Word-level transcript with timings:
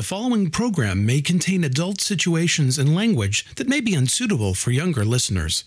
The 0.00 0.06
following 0.06 0.48
program 0.48 1.04
may 1.04 1.20
contain 1.20 1.62
adult 1.62 2.00
situations 2.00 2.78
and 2.78 2.94
language 2.94 3.44
that 3.56 3.68
may 3.68 3.82
be 3.82 3.92
unsuitable 3.94 4.54
for 4.54 4.70
younger 4.70 5.04
listeners. 5.04 5.62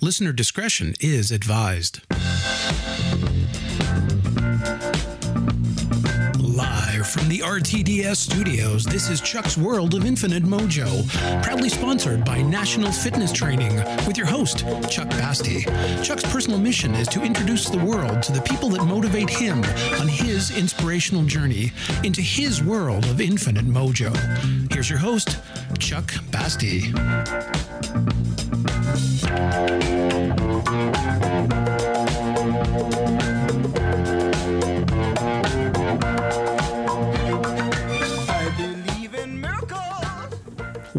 Listener 0.00 0.32
discretion 0.32 0.94
is 1.00 1.30
advised. 1.30 2.00
From 7.14 7.28
the 7.28 7.38
RTDS 7.38 8.16
studios, 8.16 8.84
this 8.84 9.08
is 9.08 9.20
Chuck's 9.20 9.56
World 9.56 9.94
of 9.94 10.04
Infinite 10.04 10.42
Mojo, 10.42 11.08
proudly 11.44 11.68
sponsored 11.68 12.24
by 12.24 12.42
National 12.42 12.90
Fitness 12.90 13.30
Training 13.30 13.76
with 14.04 14.18
your 14.18 14.26
host, 14.26 14.64
Chuck 14.90 15.08
Basti. 15.10 15.62
Chuck's 16.02 16.24
personal 16.24 16.58
mission 16.58 16.92
is 16.96 17.06
to 17.08 17.22
introduce 17.22 17.68
the 17.68 17.78
world 17.78 18.20
to 18.24 18.32
the 18.32 18.40
people 18.40 18.68
that 18.70 18.84
motivate 18.84 19.30
him 19.30 19.58
on 20.00 20.08
his 20.08 20.50
inspirational 20.58 21.24
journey 21.24 21.70
into 22.02 22.20
his 22.20 22.64
world 22.64 23.04
of 23.04 23.20
infinite 23.20 23.66
mojo. 23.66 24.12
Here's 24.72 24.90
your 24.90 24.98
host, 24.98 25.38
Chuck 25.78 26.12
Basti. 26.32 26.92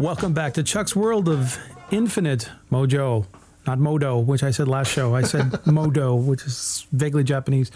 Welcome 0.06 0.34
back 0.34 0.54
to 0.54 0.62
Chuck's 0.62 0.94
World 0.94 1.28
of 1.28 1.58
Infinite 1.90 2.48
Mojo. 2.70 3.26
Not 3.66 3.80
Modo, 3.80 4.20
which 4.20 4.44
I 4.44 4.52
said 4.52 4.68
last 4.68 4.92
show. 4.92 5.16
I 5.16 5.22
said 5.22 5.66
Modo, 5.66 6.14
which 6.14 6.44
is 6.44 6.86
vaguely 6.92 7.24
Japanese. 7.24 7.72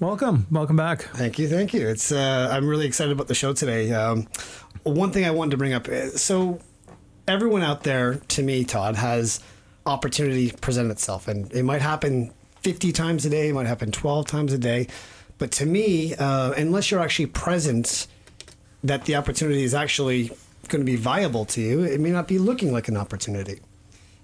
Welcome. 0.00 0.46
Welcome 0.50 0.76
back. 0.76 1.02
Thank 1.02 1.38
you. 1.38 1.48
Thank 1.48 1.74
you. 1.74 1.86
It's 1.86 2.12
uh, 2.12 2.48
I'm 2.50 2.66
really 2.66 2.86
excited 2.86 3.12
about 3.12 3.28
the 3.28 3.34
show 3.34 3.52
today. 3.52 3.92
Um, 3.92 4.26
one 4.84 5.12
thing 5.12 5.26
I 5.26 5.32
wanted 5.32 5.50
to 5.50 5.56
bring 5.58 5.74
up. 5.74 5.86
uh, 5.86 6.08
So 6.12 6.60
everyone 7.28 7.62
out 7.62 7.82
there, 7.82 8.14
to 8.14 8.42
me, 8.42 8.64
Todd, 8.64 8.96
has 8.96 9.40
opportunity 9.84 10.52
present 10.62 10.90
itself, 10.90 11.28
and 11.28 11.52
it 11.52 11.64
might 11.64 11.82
happen 11.82 12.32
50 12.62 12.90
times 12.92 13.26
a 13.26 13.30
day. 13.30 13.50
It 13.50 13.52
might 13.52 13.66
happen 13.66 13.92
12 13.92 14.26
times 14.26 14.54
a 14.54 14.58
day. 14.58 14.86
But 15.36 15.52
to 15.52 15.66
me, 15.66 16.14
uh, 16.14 16.52
unless 16.52 16.90
you're 16.90 17.00
actually 17.00 17.26
present, 17.26 18.06
that 18.82 19.04
the 19.04 19.16
opportunity 19.16 19.62
is 19.62 19.74
actually 19.74 20.30
going 20.70 20.84
to 20.84 20.90
be 20.90 20.96
viable 20.96 21.44
to 21.46 21.60
you, 21.60 21.82
it 21.82 22.00
may 22.00 22.10
not 22.10 22.26
be 22.26 22.38
looking 22.38 22.72
like 22.72 22.88
an 22.88 22.96
opportunity. 22.96 23.60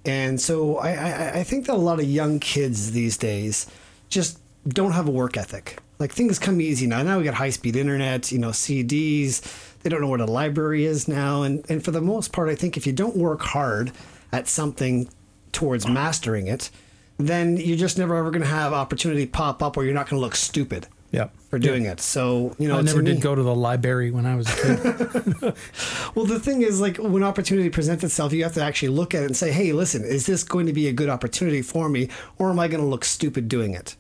And 0.04 0.40
so 0.40 0.76
I, 0.78 0.90
I, 0.92 1.30
I 1.40 1.42
think 1.42 1.66
that 1.66 1.74
a 1.74 1.76
lot 1.76 1.98
of 1.98 2.06
young 2.06 2.38
kids 2.38 2.92
these 2.92 3.16
days 3.16 3.66
just 4.08 4.38
don't 4.66 4.92
have 4.92 5.08
a 5.08 5.10
work 5.10 5.36
ethic. 5.36 5.78
Like 5.98 6.12
things 6.12 6.38
come 6.38 6.60
easy 6.60 6.86
now. 6.86 7.02
Now 7.02 7.18
we 7.18 7.24
got 7.24 7.34
high 7.34 7.50
speed 7.50 7.76
internet, 7.76 8.30
you 8.30 8.38
know, 8.38 8.50
CDs. 8.50 9.42
They 9.82 9.90
don't 9.90 10.00
know 10.00 10.08
what 10.08 10.20
a 10.20 10.26
library 10.26 10.84
is 10.84 11.08
now. 11.08 11.42
And, 11.42 11.64
and 11.68 11.84
for 11.84 11.90
the 11.90 12.00
most 12.00 12.32
part, 12.32 12.48
I 12.48 12.54
think 12.54 12.76
if 12.76 12.86
you 12.86 12.92
don't 12.92 13.16
work 13.16 13.40
hard 13.40 13.92
at 14.32 14.46
something 14.48 15.08
towards 15.52 15.88
mastering 15.88 16.46
it, 16.46 16.70
then 17.18 17.56
you're 17.56 17.78
just 17.78 17.96
never 17.96 18.14
ever 18.16 18.30
going 18.30 18.42
to 18.42 18.48
have 18.48 18.72
opportunity 18.72 19.26
pop 19.26 19.62
up 19.62 19.76
where 19.76 19.86
you're 19.86 19.94
not 19.94 20.08
going 20.08 20.20
to 20.20 20.24
look 20.24 20.36
stupid 20.36 20.86
Yeah. 21.12 21.28
for 21.48 21.58
doing 21.58 21.84
it. 21.84 22.00
So, 22.00 22.54
you 22.58 22.68
know, 22.68 22.78
I 22.78 22.82
never 22.82 23.00
me- 23.02 23.12
did 23.12 23.20
go 23.22 23.34
to 23.34 23.42
the 23.42 23.54
library 23.54 24.10
when 24.10 24.26
I 24.26 24.36
was 24.36 24.48
a 24.48 24.56
kid. 24.56 25.54
Well, 26.14 26.26
the 26.26 26.40
thing 26.40 26.62
is, 26.62 26.80
like, 26.80 26.96
when 26.96 27.22
opportunity 27.22 27.68
presents 27.70 28.02
itself, 28.02 28.32
you 28.32 28.42
have 28.44 28.54
to 28.54 28.62
actually 28.62 28.88
look 28.88 29.14
at 29.14 29.22
it 29.22 29.26
and 29.26 29.36
say, 29.36 29.52
hey, 29.52 29.72
listen, 29.72 30.02
is 30.04 30.26
this 30.26 30.42
going 30.44 30.66
to 30.66 30.72
be 30.72 30.88
a 30.88 30.92
good 30.92 31.08
opportunity 31.08 31.62
for 31.62 31.88
me, 31.88 32.08
or 32.38 32.50
am 32.50 32.58
I 32.58 32.68
going 32.68 32.80
to 32.82 32.86
look 32.86 33.04
stupid 33.04 33.48
doing 33.48 33.74
it? 33.74 33.96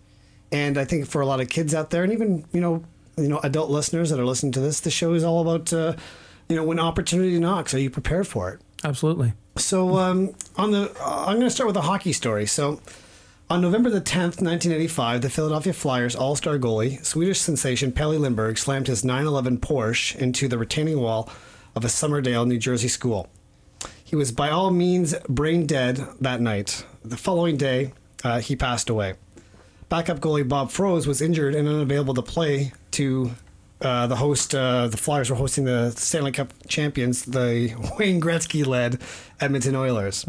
And 0.50 0.78
I 0.78 0.84
think 0.84 1.06
for 1.06 1.20
a 1.20 1.26
lot 1.26 1.40
of 1.40 1.48
kids 1.48 1.74
out 1.74 1.90
there, 1.90 2.04
and 2.04 2.12
even, 2.12 2.44
you 2.52 2.60
know, 2.60 2.84
you 3.16 3.28
know, 3.28 3.38
adult 3.40 3.70
listeners 3.70 4.10
that 4.10 4.18
are 4.20 4.24
listening 4.26 4.52
to 4.52 4.60
this, 4.60 4.80
the 4.80 4.90
show 4.90 5.12
is 5.14 5.24
all 5.24 5.40
about, 5.40 5.72
uh, 5.72 5.94
you 6.48 6.56
know, 6.56 6.64
when 6.64 6.78
opportunity 6.78 7.38
knocks, 7.38 7.74
are 7.74 7.78
you 7.78 7.90
prepared 7.90 8.26
for 8.26 8.50
it? 8.50 8.60
Absolutely. 8.84 9.32
So 9.56 9.96
um, 9.96 10.34
on 10.56 10.70
the, 10.70 10.90
uh, 11.00 11.24
I'm 11.26 11.36
going 11.36 11.46
to 11.46 11.50
start 11.50 11.66
with 11.66 11.76
a 11.76 11.82
hockey 11.82 12.12
story. 12.12 12.46
So 12.46 12.80
on 13.48 13.60
November 13.60 13.90
the 13.90 14.00
10th, 14.00 14.42
1985, 14.42 15.22
the 15.22 15.30
Philadelphia 15.30 15.72
Flyers 15.72 16.16
All-Star 16.16 16.58
goalie, 16.58 17.04
Swedish 17.04 17.40
sensation 17.40 17.92
Pelle 17.92 18.18
Lindbergh, 18.18 18.58
slammed 18.58 18.88
his 18.88 19.04
911 19.04 19.58
Porsche 19.58 20.16
into 20.16 20.48
the 20.48 20.58
retaining 20.58 21.00
wall 21.00 21.30
of 21.76 21.84
a 21.84 21.88
Somerdale, 21.88 22.46
New 22.46 22.58
Jersey 22.58 22.88
school. 22.88 23.28
He 24.02 24.16
was 24.16 24.32
by 24.32 24.50
all 24.50 24.70
means 24.70 25.14
brain 25.28 25.66
dead 25.66 26.04
that 26.20 26.40
night. 26.40 26.84
The 27.04 27.16
following 27.16 27.56
day, 27.56 27.92
uh, 28.24 28.40
he 28.40 28.56
passed 28.56 28.90
away. 28.90 29.14
Backup 29.88 30.18
goalie 30.18 30.48
Bob 30.48 30.70
Froese 30.70 31.06
was 31.06 31.22
injured 31.22 31.54
and 31.54 31.68
unavailable 31.68 32.14
to 32.14 32.22
play 32.22 32.72
to 32.92 33.30
uh, 33.80 34.08
the 34.08 34.16
host. 34.16 34.54
Uh, 34.54 34.88
the 34.88 34.96
Flyers 34.96 35.30
were 35.30 35.36
hosting 35.36 35.64
the 35.64 35.90
Stanley 35.92 36.32
Cup 36.32 36.52
champions, 36.66 37.24
the 37.24 37.74
Wayne 37.98 38.20
Gretzky-led 38.20 39.00
Edmonton 39.40 39.76
Oilers. 39.76 40.24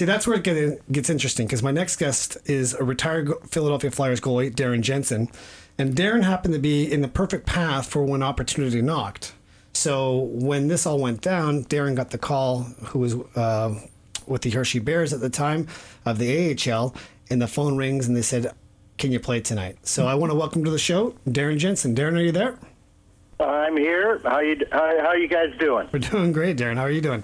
See, 0.00 0.06
that's 0.06 0.26
where 0.26 0.38
it 0.38 0.44
get, 0.44 0.90
gets 0.90 1.10
interesting 1.10 1.46
because 1.46 1.62
my 1.62 1.72
next 1.72 1.96
guest 1.96 2.38
is 2.46 2.72
a 2.72 2.82
retired 2.82 3.30
Philadelphia 3.50 3.90
Flyers 3.90 4.18
goalie, 4.18 4.50
Darren 4.50 4.80
Jensen, 4.80 5.28
and 5.76 5.94
Darren 5.94 6.22
happened 6.22 6.54
to 6.54 6.58
be 6.58 6.90
in 6.90 7.02
the 7.02 7.08
perfect 7.08 7.44
path 7.44 7.86
for 7.86 8.02
when 8.02 8.22
opportunity 8.22 8.80
knocked. 8.80 9.34
So 9.74 10.20
when 10.32 10.68
this 10.68 10.86
all 10.86 10.98
went 10.98 11.20
down, 11.20 11.64
Darren 11.64 11.94
got 11.94 12.12
the 12.12 12.16
call, 12.16 12.60
who 12.60 13.00
was 13.00 13.14
uh, 13.36 13.78
with 14.26 14.40
the 14.40 14.48
Hershey 14.48 14.78
Bears 14.78 15.12
at 15.12 15.20
the 15.20 15.28
time 15.28 15.68
of 16.06 16.16
the 16.16 16.56
AHL, 16.56 16.94
and 17.28 17.42
the 17.42 17.46
phone 17.46 17.76
rings 17.76 18.08
and 18.08 18.16
they 18.16 18.22
said, 18.22 18.54
"Can 18.96 19.12
you 19.12 19.20
play 19.20 19.42
tonight?" 19.42 19.86
So 19.86 20.06
I 20.06 20.14
want 20.14 20.32
to 20.32 20.34
welcome 20.34 20.64
to 20.64 20.70
the 20.70 20.78
show 20.78 21.10
Darren 21.28 21.58
Jensen. 21.58 21.94
Darren, 21.94 22.16
are 22.16 22.22
you 22.22 22.32
there? 22.32 22.58
I'm 23.38 23.76
here. 23.76 24.18
How 24.24 24.40
you 24.40 24.64
how, 24.72 24.98
how 25.02 25.12
you 25.12 25.28
guys 25.28 25.52
doing? 25.58 25.90
We're 25.92 25.98
doing 25.98 26.32
great, 26.32 26.56
Darren. 26.56 26.76
How 26.76 26.84
are 26.84 26.90
you 26.90 27.02
doing? 27.02 27.22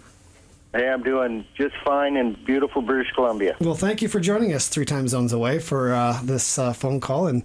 Hey, 0.77 0.91
I'm 0.91 1.03
doing 1.03 1.47
just 1.55 1.75
fine 1.85 2.17
in 2.17 2.35
beautiful 2.45 2.83
British 2.83 3.11
Columbia. 3.15 3.57
Well, 3.61 3.75
thank 3.75 4.03
you 4.03 4.09
for 4.09 4.21
joining 4.21 4.53
us 4.53 4.69
three 4.69 4.85
time 4.85 5.09
zones 5.09 5.33
away 5.33 5.59
for 5.59 5.95
uh, 5.95 6.21
this 6.23 6.59
uh, 6.59 6.75
phone 6.75 7.01
call. 7.01 7.29
And, 7.29 7.45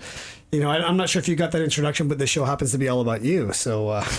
you 0.51 0.59
know, 0.59 0.69
I, 0.69 0.85
I'm 0.85 0.97
not 0.97 1.09
sure 1.09 1.21
if 1.21 1.29
you 1.29 1.37
got 1.37 1.51
that 1.53 1.61
introduction, 1.61 2.09
but 2.09 2.17
the 2.17 2.27
show 2.27 2.43
happens 2.43 2.73
to 2.73 2.77
be 2.77 2.89
all 2.89 2.99
about 2.99 3.21
you. 3.21 3.53
So, 3.53 3.87
uh, 3.87 4.05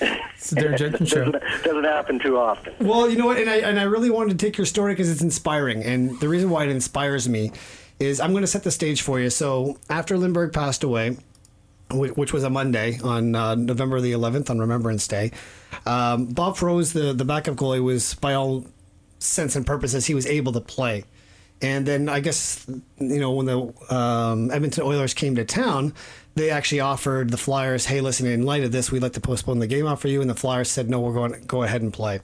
It's 0.00 0.50
the 0.50 0.56
Darren 0.60 0.76
Jensen 0.76 1.06
Show. 1.06 1.24
Doesn't, 1.30 1.64
doesn't 1.64 1.84
happen 1.84 2.18
too 2.18 2.36
often. 2.36 2.74
well, 2.80 3.08
you 3.08 3.16
know 3.16 3.26
what? 3.26 3.38
And 3.38 3.48
I, 3.48 3.56
and 3.58 3.78
I 3.80 3.84
really 3.84 4.10
wanted 4.10 4.38
to 4.38 4.44
take 4.44 4.58
your 4.58 4.66
story 4.66 4.92
because 4.92 5.10
it's 5.10 5.22
inspiring. 5.22 5.82
And 5.82 6.18
the 6.20 6.28
reason 6.28 6.50
why 6.50 6.64
it 6.64 6.70
inspires 6.70 7.28
me 7.28 7.52
is 8.00 8.20
I'm 8.20 8.32
going 8.32 8.42
to 8.42 8.48
set 8.48 8.64
the 8.64 8.70
stage 8.70 9.00
for 9.02 9.20
you. 9.20 9.30
So, 9.30 9.78
after 9.88 10.18
Lindbergh 10.18 10.52
passed 10.52 10.82
away, 10.84 11.10
wh- 11.12 11.18
which 11.90 12.32
was 12.32 12.44
a 12.44 12.50
Monday 12.50 12.98
on 13.02 13.34
uh, 13.34 13.54
November 13.54 14.00
the 14.00 14.12
11th 14.12 14.50
on 14.50 14.58
Remembrance 14.58 15.06
Day. 15.06 15.30
Um, 15.86 16.26
Bob 16.26 16.56
Froese, 16.56 16.92
the, 16.92 17.12
the 17.12 17.24
backup 17.24 17.56
goalie, 17.56 17.82
was 17.82 18.14
by 18.14 18.34
all 18.34 18.64
sense 19.18 19.56
and 19.56 19.66
purposes, 19.66 20.06
he 20.06 20.14
was 20.14 20.26
able 20.26 20.52
to 20.52 20.60
play. 20.60 21.04
And 21.62 21.86
then 21.86 22.08
I 22.08 22.20
guess, 22.20 22.66
you 22.98 23.20
know, 23.20 23.32
when 23.32 23.46
the 23.46 23.94
um, 23.94 24.50
Edmonton 24.50 24.84
Oilers 24.84 25.14
came 25.14 25.34
to 25.36 25.44
town, 25.44 25.94
they 26.34 26.50
actually 26.50 26.80
offered 26.80 27.30
the 27.30 27.36
Flyers, 27.36 27.86
hey, 27.86 28.00
listen, 28.00 28.26
in 28.26 28.44
light 28.44 28.64
of 28.64 28.72
this, 28.72 28.90
we'd 28.90 29.02
like 29.02 29.12
to 29.12 29.20
postpone 29.20 29.60
the 29.60 29.66
game 29.66 29.86
off 29.86 30.00
for 30.00 30.08
you. 30.08 30.20
And 30.20 30.28
the 30.28 30.34
Flyers 30.34 30.70
said, 30.70 30.90
no, 30.90 31.00
we're 31.00 31.14
going 31.14 31.32
to 31.32 31.38
go 31.40 31.62
ahead 31.62 31.80
and 31.80 31.92
play. 31.92 32.20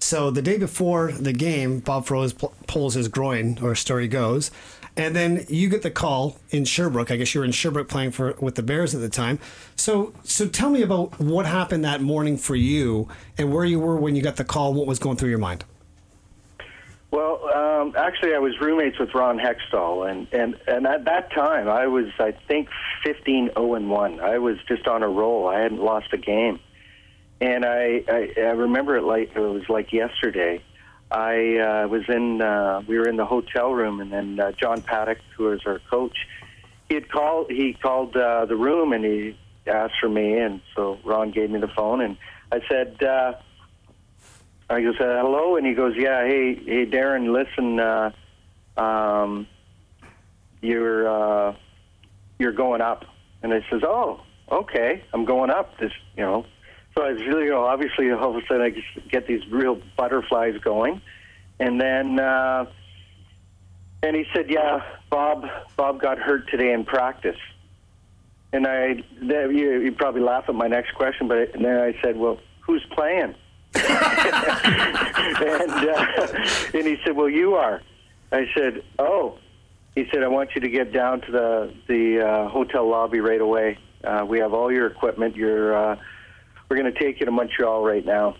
So 0.00 0.30
the 0.30 0.42
day 0.42 0.58
before 0.58 1.10
the 1.10 1.32
game, 1.32 1.80
Bob 1.80 2.06
Froese 2.06 2.38
pl- 2.38 2.54
pulls 2.68 2.94
his 2.94 3.08
groin, 3.08 3.58
or 3.60 3.74
story 3.74 4.06
goes, 4.06 4.50
and 4.98 5.14
then 5.14 5.46
you 5.48 5.70
get 5.70 5.82
the 5.82 5.90
call 5.90 6.36
in 6.50 6.64
Sherbrooke. 6.64 7.10
I 7.10 7.16
guess 7.16 7.34
you 7.34 7.40
were 7.40 7.44
in 7.44 7.52
Sherbrooke 7.52 7.88
playing 7.88 8.10
for 8.10 8.34
with 8.40 8.56
the 8.56 8.62
Bears 8.62 8.94
at 8.94 9.00
the 9.00 9.08
time. 9.08 9.38
So 9.76 10.12
so 10.24 10.46
tell 10.46 10.68
me 10.68 10.82
about 10.82 11.18
what 11.18 11.46
happened 11.46 11.84
that 11.84 12.02
morning 12.02 12.36
for 12.36 12.56
you, 12.56 13.08
and 13.38 13.52
where 13.52 13.64
you 13.64 13.80
were 13.80 13.96
when 13.96 14.16
you 14.16 14.22
got 14.22 14.36
the 14.36 14.44
call, 14.44 14.74
what 14.74 14.86
was 14.86 14.98
going 14.98 15.16
through 15.16 15.30
your 15.30 15.38
mind. 15.38 15.64
Well, 17.10 17.40
um, 17.54 17.94
actually, 17.96 18.34
I 18.34 18.38
was 18.38 18.60
roommates 18.60 18.98
with 18.98 19.14
Ron 19.14 19.38
Hextall, 19.38 20.10
and, 20.10 20.28
and, 20.30 20.58
and 20.66 20.86
at 20.86 21.06
that 21.06 21.32
time, 21.32 21.66
I 21.66 21.86
was, 21.86 22.08
I 22.18 22.32
think, 22.32 22.68
15 23.02 23.52
0 23.54 23.74
and 23.74 23.88
1. 23.88 24.20
I 24.20 24.36
was 24.36 24.58
just 24.68 24.86
on 24.86 25.02
a 25.02 25.08
roll. 25.08 25.48
I 25.48 25.58
hadn't 25.58 25.82
lost 25.82 26.08
a 26.12 26.18
game. 26.18 26.60
And 27.40 27.64
I, 27.64 28.04
I, 28.08 28.32
I 28.36 28.50
remember 28.50 28.98
it 28.98 29.04
like 29.04 29.34
it 29.34 29.40
was 29.40 29.66
like 29.70 29.90
yesterday. 29.92 30.62
I 31.10 31.56
uh, 31.56 31.88
was 31.88 32.02
in, 32.08 32.42
uh, 32.42 32.82
we 32.86 32.98
were 32.98 33.08
in 33.08 33.16
the 33.16 33.24
hotel 33.24 33.72
room, 33.72 34.00
and 34.00 34.12
then 34.12 34.38
uh, 34.38 34.52
John 34.52 34.82
Paddock, 34.82 35.18
who 35.36 35.44
was 35.44 35.60
our 35.66 35.80
coach, 35.90 36.16
he 36.88 36.94
had 36.94 37.10
called, 37.10 37.50
he 37.50 37.74
called 37.74 38.16
uh, 38.16 38.44
the 38.46 38.56
room 38.56 38.92
and 38.92 39.04
he 39.04 39.36
asked 39.66 39.94
for 40.00 40.08
me, 40.08 40.38
and 40.38 40.60
so 40.74 40.98
Ron 41.04 41.30
gave 41.30 41.50
me 41.50 41.60
the 41.60 41.68
phone, 41.68 42.00
and 42.00 42.16
I 42.50 42.60
said, 42.68 43.02
uh, 43.02 43.34
I 44.70 44.82
goes, 44.82 44.96
said 44.98 45.18
hello, 45.18 45.56
and 45.56 45.66
he 45.66 45.74
goes, 45.74 45.94
yeah, 45.96 46.26
hey, 46.26 46.54
hey, 46.54 46.86
Darren, 46.86 47.32
listen, 47.32 47.80
uh, 47.80 48.12
um, 48.76 49.46
you're 50.60 51.08
uh, 51.08 51.56
you're 52.38 52.52
going 52.52 52.80
up, 52.80 53.04
and 53.42 53.52
I 53.52 53.64
says, 53.70 53.82
oh, 53.82 54.20
okay, 54.50 55.04
I'm 55.12 55.24
going 55.24 55.50
up. 55.50 55.78
This, 55.78 55.92
you 56.16 56.24
know, 56.24 56.46
so 56.98 57.04
I 57.04 57.10
really, 57.10 57.44
you 57.44 57.50
know, 57.50 57.64
obviously, 57.64 58.10
all 58.12 58.36
of 58.36 58.42
a 58.42 58.46
sudden, 58.46 58.62
I 58.62 58.74
get 59.08 59.26
these 59.26 59.46
real 59.50 59.80
butterflies 59.96 60.58
going, 60.60 61.00
and 61.60 61.80
then, 61.80 62.18
uh, 62.18 62.66
and 64.02 64.16
he 64.16 64.24
said, 64.34 64.50
yeah, 64.50 64.82
Bob, 65.10 65.46
Bob 65.76 66.00
got 66.00 66.18
hurt 66.18 66.50
today 66.50 66.72
in 66.72 66.84
practice. 66.84 67.38
and 68.52 68.66
I 68.66 69.02
then 69.20 69.56
you 69.56 69.80
you 69.80 69.92
probably 69.92 70.22
laugh 70.22 70.44
at 70.48 70.54
my 70.54 70.68
next 70.68 70.94
question, 70.94 71.28
but 71.28 71.52
then 71.52 71.66
I 71.66 71.94
said, 72.02 72.16
well, 72.16 72.40
who's 72.60 72.84
playing? 72.90 73.34
and 73.74 73.84
uh, 75.70 76.26
and 76.74 76.86
he 76.86 76.96
said, 77.04 77.14
well, 77.16 77.28
you 77.28 77.54
are. 77.54 77.80
I 78.32 78.46
said, 78.56 78.82
oh. 78.98 79.38
He 79.94 80.06
said, 80.12 80.22
I 80.22 80.28
want 80.28 80.50
you 80.54 80.60
to 80.60 80.68
get 80.68 80.92
down 80.92 81.20
to 81.22 81.32
the 81.32 81.74
the 81.88 82.20
uh, 82.24 82.48
hotel 82.48 82.88
lobby 82.88 83.20
right 83.20 83.40
away. 83.40 83.78
Uh, 84.04 84.24
we 84.28 84.38
have 84.38 84.54
all 84.54 84.70
your 84.70 84.86
equipment. 84.86 85.34
You're 85.34 85.74
uh, 85.76 85.96
we're 86.68 86.76
going 86.76 86.92
to 86.92 86.98
take 86.98 87.20
you 87.20 87.26
to 87.26 87.32
Montreal 87.32 87.84
right 87.84 88.04
now. 88.04 88.36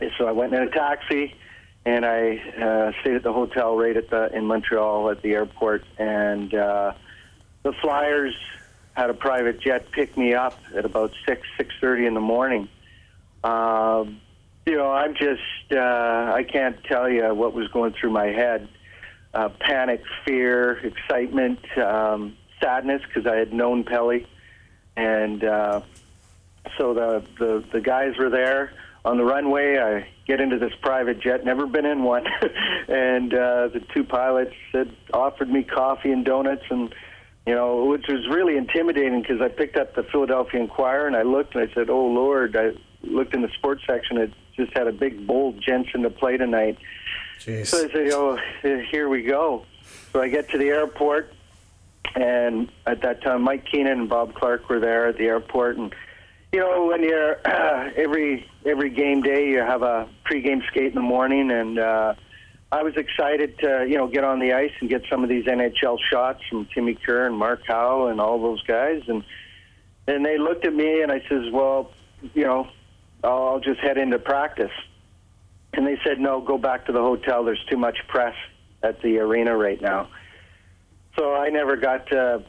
And 0.00 0.10
so 0.18 0.26
I 0.26 0.32
went 0.32 0.54
in 0.54 0.62
a 0.62 0.70
taxi 0.70 1.34
and 1.84 2.04
I 2.04 2.36
uh, 2.36 2.92
stayed 3.00 3.16
at 3.16 3.22
the 3.22 3.32
hotel 3.32 3.76
right 3.76 3.96
at 3.96 4.10
the 4.10 4.34
in 4.34 4.46
Montreal 4.46 5.10
at 5.10 5.22
the 5.22 5.32
airport. 5.32 5.84
And 5.98 6.54
uh, 6.54 6.92
the 7.62 7.72
Flyers 7.80 8.34
had 8.94 9.10
a 9.10 9.14
private 9.14 9.60
jet 9.60 9.90
pick 9.90 10.16
me 10.16 10.34
up 10.34 10.58
at 10.76 10.84
about 10.84 11.12
six 11.26 11.42
six 11.56 11.74
thirty 11.80 12.06
in 12.06 12.14
the 12.14 12.20
morning. 12.20 12.68
Um, 13.42 14.20
you 14.66 14.76
know, 14.76 14.92
I'm 14.92 15.14
just 15.14 15.40
uh, 15.72 16.32
I 16.34 16.44
can't 16.48 16.82
tell 16.84 17.08
you 17.08 17.34
what 17.34 17.52
was 17.52 17.68
going 17.68 17.94
through 17.94 18.10
my 18.10 18.26
head. 18.26 18.68
Uh, 19.34 19.48
panic, 19.48 20.02
fear, 20.26 20.72
excitement, 20.86 21.58
um, 21.78 22.36
sadness 22.60 23.00
because 23.06 23.26
I 23.26 23.36
had 23.36 23.52
known 23.52 23.82
Pelle, 23.82 24.20
and 24.94 25.42
uh, 25.42 25.80
so 26.78 26.94
the, 26.94 27.24
the 27.38 27.64
the 27.72 27.80
guys 27.80 28.16
were 28.18 28.30
there 28.30 28.72
on 29.04 29.16
the 29.16 29.24
runway. 29.24 29.78
I 29.78 30.08
get 30.26 30.40
into 30.40 30.58
this 30.58 30.72
private 30.80 31.20
jet, 31.20 31.44
never 31.44 31.66
been 31.66 31.86
in 31.86 32.02
one, 32.02 32.26
and 32.88 33.32
uh, 33.32 33.68
the 33.68 33.82
two 33.92 34.04
pilots 34.04 34.54
had 34.72 34.94
offered 35.12 35.48
me 35.48 35.62
coffee 35.64 36.12
and 36.12 36.24
donuts, 36.24 36.64
and 36.70 36.94
you 37.46 37.54
know, 37.54 37.84
which 37.86 38.06
was 38.08 38.26
really 38.28 38.56
intimidating 38.56 39.20
because 39.20 39.40
I 39.40 39.48
picked 39.48 39.76
up 39.76 39.94
the 39.94 40.04
Philadelphia 40.04 40.60
Inquirer 40.60 41.06
and 41.06 41.16
I 41.16 41.22
looked 41.22 41.54
and 41.54 41.68
I 41.68 41.74
said, 41.74 41.90
"Oh 41.90 42.06
Lord!" 42.06 42.56
I 42.56 42.72
looked 43.02 43.34
in 43.34 43.42
the 43.42 43.50
sports 43.58 43.82
section. 43.86 44.18
It 44.18 44.32
just 44.56 44.72
had 44.76 44.86
a 44.86 44.92
big 44.92 45.26
bold 45.26 45.60
Jensen 45.60 46.02
to 46.02 46.10
play 46.10 46.36
tonight. 46.36 46.78
Jeez. 47.40 47.66
So 47.66 47.78
I 47.78 47.92
said, 47.92 48.10
"Oh, 48.12 48.38
here 48.62 49.08
we 49.08 49.22
go." 49.22 49.64
So 50.12 50.22
I 50.22 50.28
get 50.28 50.50
to 50.50 50.58
the 50.58 50.68
airport, 50.68 51.32
and 52.14 52.70
at 52.86 53.02
that 53.02 53.22
time, 53.22 53.42
Mike 53.42 53.64
Keenan 53.66 54.00
and 54.00 54.08
Bob 54.08 54.34
Clarke 54.34 54.68
were 54.68 54.78
there 54.78 55.08
at 55.08 55.16
the 55.16 55.24
airport, 55.24 55.78
and 55.78 55.92
you 56.52 56.60
know, 56.60 56.86
when 56.86 57.02
you're 57.02 57.38
uh, 57.46 57.90
every 57.96 58.48
every 58.64 58.90
game 58.90 59.22
day, 59.22 59.48
you 59.48 59.60
have 59.60 59.82
a 59.82 60.08
pregame 60.30 60.64
skate 60.68 60.88
in 60.88 60.94
the 60.94 61.00
morning, 61.00 61.50
and 61.50 61.78
uh, 61.78 62.14
I 62.70 62.82
was 62.82 62.94
excited 62.96 63.58
to 63.60 63.86
you 63.88 63.96
know 63.96 64.06
get 64.06 64.22
on 64.22 64.38
the 64.38 64.52
ice 64.52 64.72
and 64.80 64.88
get 64.88 65.02
some 65.10 65.22
of 65.22 65.30
these 65.30 65.46
NHL 65.46 65.98
shots 66.10 66.40
from 66.48 66.68
Timmy 66.74 66.94
Kerr 66.94 67.26
and 67.26 67.36
Mark 67.36 67.62
Howe 67.66 68.08
and 68.08 68.20
all 68.20 68.40
those 68.40 68.62
guys, 68.64 69.02
and 69.08 69.24
and 70.06 70.24
they 70.24 70.36
looked 70.36 70.66
at 70.66 70.74
me 70.74 71.00
and 71.00 71.10
I 71.10 71.20
says, 71.28 71.50
well, 71.52 71.90
you 72.34 72.44
know, 72.44 72.68
I'll 73.24 73.60
just 73.60 73.80
head 73.80 73.96
into 73.96 74.18
practice, 74.18 74.72
and 75.72 75.86
they 75.86 75.98
said, 76.04 76.20
no, 76.20 76.40
go 76.40 76.58
back 76.58 76.86
to 76.86 76.92
the 76.92 77.00
hotel. 77.00 77.44
There's 77.44 77.64
too 77.70 77.78
much 77.78 77.98
press 78.08 78.34
at 78.82 79.00
the 79.00 79.18
arena 79.18 79.56
right 79.56 79.80
now. 79.80 80.08
So 81.16 81.34
I 81.34 81.50
never 81.50 81.76
got 81.76 82.08
to, 82.08 82.42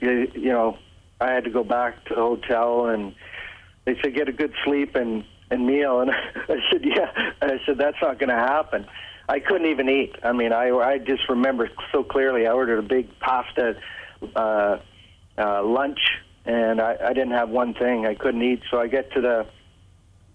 you 0.00 0.52
know, 0.52 0.78
I 1.20 1.32
had 1.32 1.44
to 1.44 1.50
go 1.50 1.64
back 1.64 2.04
to 2.06 2.14
the 2.14 2.20
hotel 2.20 2.86
and 2.86 3.14
they 3.84 3.96
said 4.02 4.14
get 4.14 4.28
a 4.28 4.32
good 4.32 4.52
sleep 4.64 4.94
and 4.94 5.24
and 5.50 5.66
meal 5.66 6.00
and 6.00 6.10
I 6.48 6.56
said 6.70 6.84
yeah 6.84 7.10
and 7.40 7.52
I 7.52 7.56
said 7.66 7.78
that's 7.78 7.98
not 8.02 8.18
going 8.18 8.30
to 8.30 8.34
happen. 8.34 8.86
I 9.28 9.38
couldn't 9.38 9.68
even 9.68 9.88
eat. 9.88 10.16
I 10.24 10.32
mean, 10.32 10.52
I 10.52 10.70
I 10.70 10.98
just 10.98 11.28
remember 11.28 11.70
so 11.92 12.02
clearly. 12.02 12.46
I 12.46 12.52
ordered 12.52 12.80
a 12.80 12.82
big 12.82 13.18
pasta 13.20 13.76
uh, 14.34 14.78
uh, 15.38 15.62
lunch 15.62 16.00
and 16.44 16.80
I, 16.80 16.96
I 17.02 17.12
didn't 17.12 17.32
have 17.32 17.50
one 17.50 17.74
thing. 17.74 18.06
I 18.06 18.14
couldn't 18.14 18.42
eat. 18.42 18.62
So 18.70 18.80
I 18.80 18.86
get 18.86 19.12
to 19.12 19.20
the, 19.20 19.46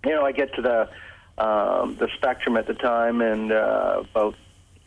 you 0.05 0.11
know, 0.11 0.23
I 0.23 0.31
get 0.31 0.53
to 0.55 0.61
the 0.61 0.89
um, 1.37 1.95
the 1.95 2.07
Spectrum 2.15 2.55
at 2.57 2.67
the 2.67 2.73
time 2.73 3.21
and 3.21 3.51
uh, 3.51 4.03
about 4.09 4.35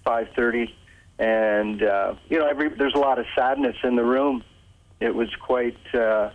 five 0.04 0.28
thirty, 0.34 0.74
and 1.18 1.82
uh, 1.82 2.14
you 2.28 2.38
know, 2.38 2.46
every 2.46 2.70
there's 2.70 2.94
a 2.94 2.98
lot 2.98 3.18
of 3.18 3.26
sadness 3.36 3.76
in 3.84 3.96
the 3.96 4.04
room. 4.04 4.44
It 5.00 5.14
was 5.14 5.28
quite. 5.40 5.76
Uh, 5.94 6.30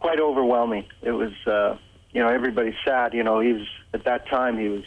quite 0.00 0.18
overwhelming. 0.18 0.86
It 1.02 1.12
was, 1.12 1.32
uh, 1.46 1.76
you 2.12 2.20
know, 2.22 2.28
everybody's 2.28 2.74
sad. 2.84 3.14
You 3.14 3.22
know, 3.22 3.40
he 3.40 3.52
was 3.52 3.66
at 3.94 4.04
that 4.04 4.28
time 4.28 4.58
he 4.58 4.68
was 4.68 4.82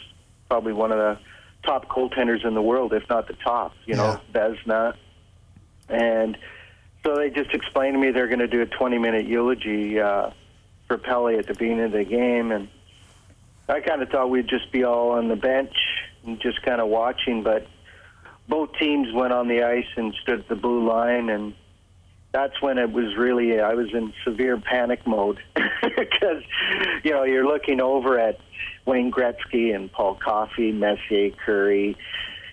probably 0.48 0.72
one 0.72 0.92
of 0.92 0.98
the 0.98 1.18
top 1.64 1.88
goaltenders 1.88 2.44
in 2.44 2.54
the 2.54 2.62
world, 2.62 2.92
if 2.92 3.08
not 3.08 3.26
the 3.28 3.34
top. 3.34 3.72
You 3.86 3.94
know, 3.94 4.20
Vezina, 4.32 4.94
and 5.88 6.36
so 7.04 7.16
they 7.16 7.30
just 7.30 7.50
explained 7.54 7.94
to 7.94 8.00
me 8.00 8.10
they're 8.10 8.28
going 8.28 8.38
to 8.40 8.48
do 8.48 8.62
a 8.62 8.66
20-minute 8.66 9.26
eulogy 9.26 10.00
uh, 10.00 10.30
for 10.88 10.98
Pelle 10.98 11.28
at 11.28 11.46
the 11.46 11.54
beginning 11.54 11.84
of 11.84 11.92
the 11.92 12.04
game, 12.04 12.50
and 12.50 12.68
I 13.68 13.80
kind 13.80 14.02
of 14.02 14.10
thought 14.10 14.30
we'd 14.30 14.48
just 14.48 14.70
be 14.72 14.84
all 14.84 15.12
on 15.12 15.28
the 15.28 15.36
bench 15.36 15.74
and 16.26 16.40
just 16.40 16.62
kind 16.62 16.80
of 16.80 16.88
watching, 16.88 17.42
but 17.42 17.66
both 18.48 18.70
teams 18.78 19.12
went 19.12 19.32
on 19.32 19.48
the 19.48 19.62
ice 19.62 19.86
and 19.96 20.14
stood 20.22 20.40
at 20.40 20.48
the 20.48 20.56
blue 20.56 20.86
line 20.88 21.30
and 21.30 21.54
that's 22.34 22.60
when 22.60 22.78
it 22.78 22.90
was 22.90 23.16
really 23.16 23.60
I 23.60 23.74
was 23.74 23.94
in 23.94 24.12
severe 24.24 24.58
panic 24.58 25.06
mode 25.06 25.38
because 25.82 26.42
you 27.04 27.12
know 27.12 27.22
you're 27.22 27.46
looking 27.46 27.80
over 27.80 28.18
at 28.18 28.40
Wayne 28.84 29.12
Gretzky 29.12 29.74
and 29.74 29.90
Paul 29.90 30.16
Coffey, 30.22 30.72
Messier, 30.72 31.30
Kurri, 31.46 31.94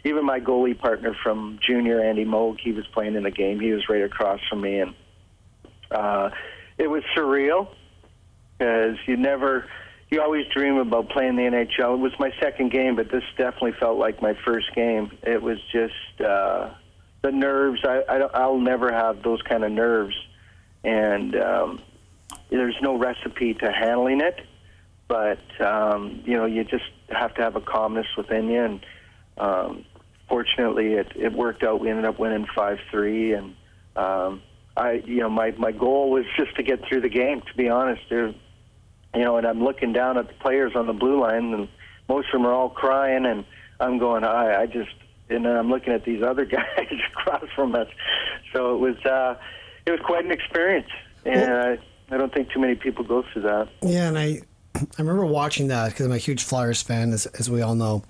even 0.05 0.23
my 0.23 0.39
goalie 0.39 0.77
partner 0.77 1.15
from 1.23 1.59
junior 1.67 1.99
Andy 1.99 2.25
Moog. 2.25 2.59
He 2.59 2.71
was 2.71 2.85
playing 2.93 3.15
in 3.15 3.23
the 3.23 3.31
game. 3.31 3.59
He 3.59 3.71
was 3.71 3.89
right 3.89 4.03
across 4.03 4.39
from 4.47 4.61
me, 4.61 4.81
and 4.81 4.93
uh, 5.89 6.29
it 6.77 6.87
was 6.87 7.03
surreal 7.17 7.69
because 8.57 8.97
you 9.07 9.17
never. 9.17 9.65
You 10.11 10.21
always 10.21 10.45
dream 10.53 10.75
about 10.75 11.09
playing 11.09 11.37
the 11.37 11.43
NHL. 11.43 11.93
It 11.93 11.99
was 11.99 12.11
my 12.19 12.31
second 12.41 12.69
game, 12.69 12.97
but 12.97 13.09
this 13.09 13.23
definitely 13.37 13.71
felt 13.79 13.97
like 13.97 14.21
my 14.21 14.35
first 14.43 14.67
game. 14.75 15.17
It 15.23 15.41
was 15.41 15.57
just 15.71 16.19
uh, 16.19 16.71
the 17.21 17.31
nerves. 17.31 17.81
I, 17.83 18.03
I 18.07 18.17
I'll 18.33 18.59
never 18.59 18.91
have 18.91 19.23
those 19.23 19.41
kind 19.41 19.63
of 19.63 19.71
nerves, 19.71 20.15
and 20.83 21.35
um, 21.35 21.81
there's 22.49 22.77
no 22.81 22.97
recipe 22.97 23.53
to 23.55 23.71
handling 23.71 24.21
it. 24.21 24.41
But 25.07 25.41
um, 25.61 26.23
you 26.25 26.37
know, 26.37 26.45
you 26.45 26.63
just 26.63 26.85
have 27.09 27.33
to 27.35 27.41
have 27.41 27.55
a 27.55 27.61
calmness 27.61 28.07
within 28.17 28.47
you, 28.49 28.63
and 28.63 28.85
um, 29.37 29.85
fortunately, 30.29 30.93
it 30.93 31.11
it 31.15 31.33
worked 31.33 31.63
out. 31.63 31.79
We 31.79 31.89
ended 31.89 32.05
up 32.05 32.17
winning 32.17 32.47
five 32.55 32.79
three, 32.89 33.33
and 33.33 33.55
um, 33.95 34.41
I, 34.75 35.03
you 35.05 35.19
know, 35.19 35.29
my 35.29 35.51
my 35.57 35.71
goal 35.71 36.11
was 36.11 36.25
just 36.37 36.55
to 36.55 36.63
get 36.63 36.85
through 36.87 37.01
the 37.01 37.09
game. 37.09 37.41
To 37.41 37.57
be 37.57 37.69
honest, 37.69 38.01
there, 38.09 38.27
you 38.27 39.23
know, 39.23 39.37
and 39.37 39.45
I'm 39.45 39.63
looking 39.63 39.91
down 39.93 40.17
at 40.17 40.27
the 40.27 40.33
players 40.35 40.73
on 40.75 40.87
the 40.87 40.93
blue 40.93 41.19
line, 41.19 41.53
and 41.53 41.67
most 42.07 42.27
of 42.27 42.33
them 42.33 42.45
are 42.45 42.53
all 42.53 42.69
crying, 42.69 43.25
and 43.25 43.45
I'm 43.79 43.97
going, 43.97 44.23
I, 44.23 44.61
I 44.61 44.65
just 44.65 44.91
and 45.31 45.45
then 45.45 45.55
I'm 45.55 45.69
looking 45.69 45.93
at 45.93 46.03
these 46.03 46.21
other 46.21 46.45
guys 46.57 46.87
across 47.11 47.43
from 47.55 47.75
us. 47.75 47.87
So 48.53 48.75
it 48.75 48.79
was 48.79 49.05
uh, 49.05 49.37
it 49.85 49.91
was 49.91 49.99
quite 50.01 50.25
an 50.25 50.31
experience, 50.31 50.89
and 51.25 51.51
well, 51.51 51.77
I, 52.11 52.15
I 52.15 52.17
don't 52.17 52.33
think 52.33 52.51
too 52.51 52.59
many 52.59 52.75
people 52.75 53.03
go 53.03 53.23
through 53.31 53.43
that. 53.43 53.69
Yeah, 53.81 54.07
and 54.07 54.17
I 54.17 54.41
I 54.75 54.81
remember 54.99 55.25
watching 55.25 55.67
that 55.67 55.89
because 55.89 56.05
I'm 56.05 56.11
a 56.11 56.17
huge 56.17 56.43
Flyers 56.43 56.81
fan, 56.81 57.13
as, 57.13 57.25
as 57.27 57.49
we 57.49 57.61
all 57.61 57.75
know, 57.75 58.03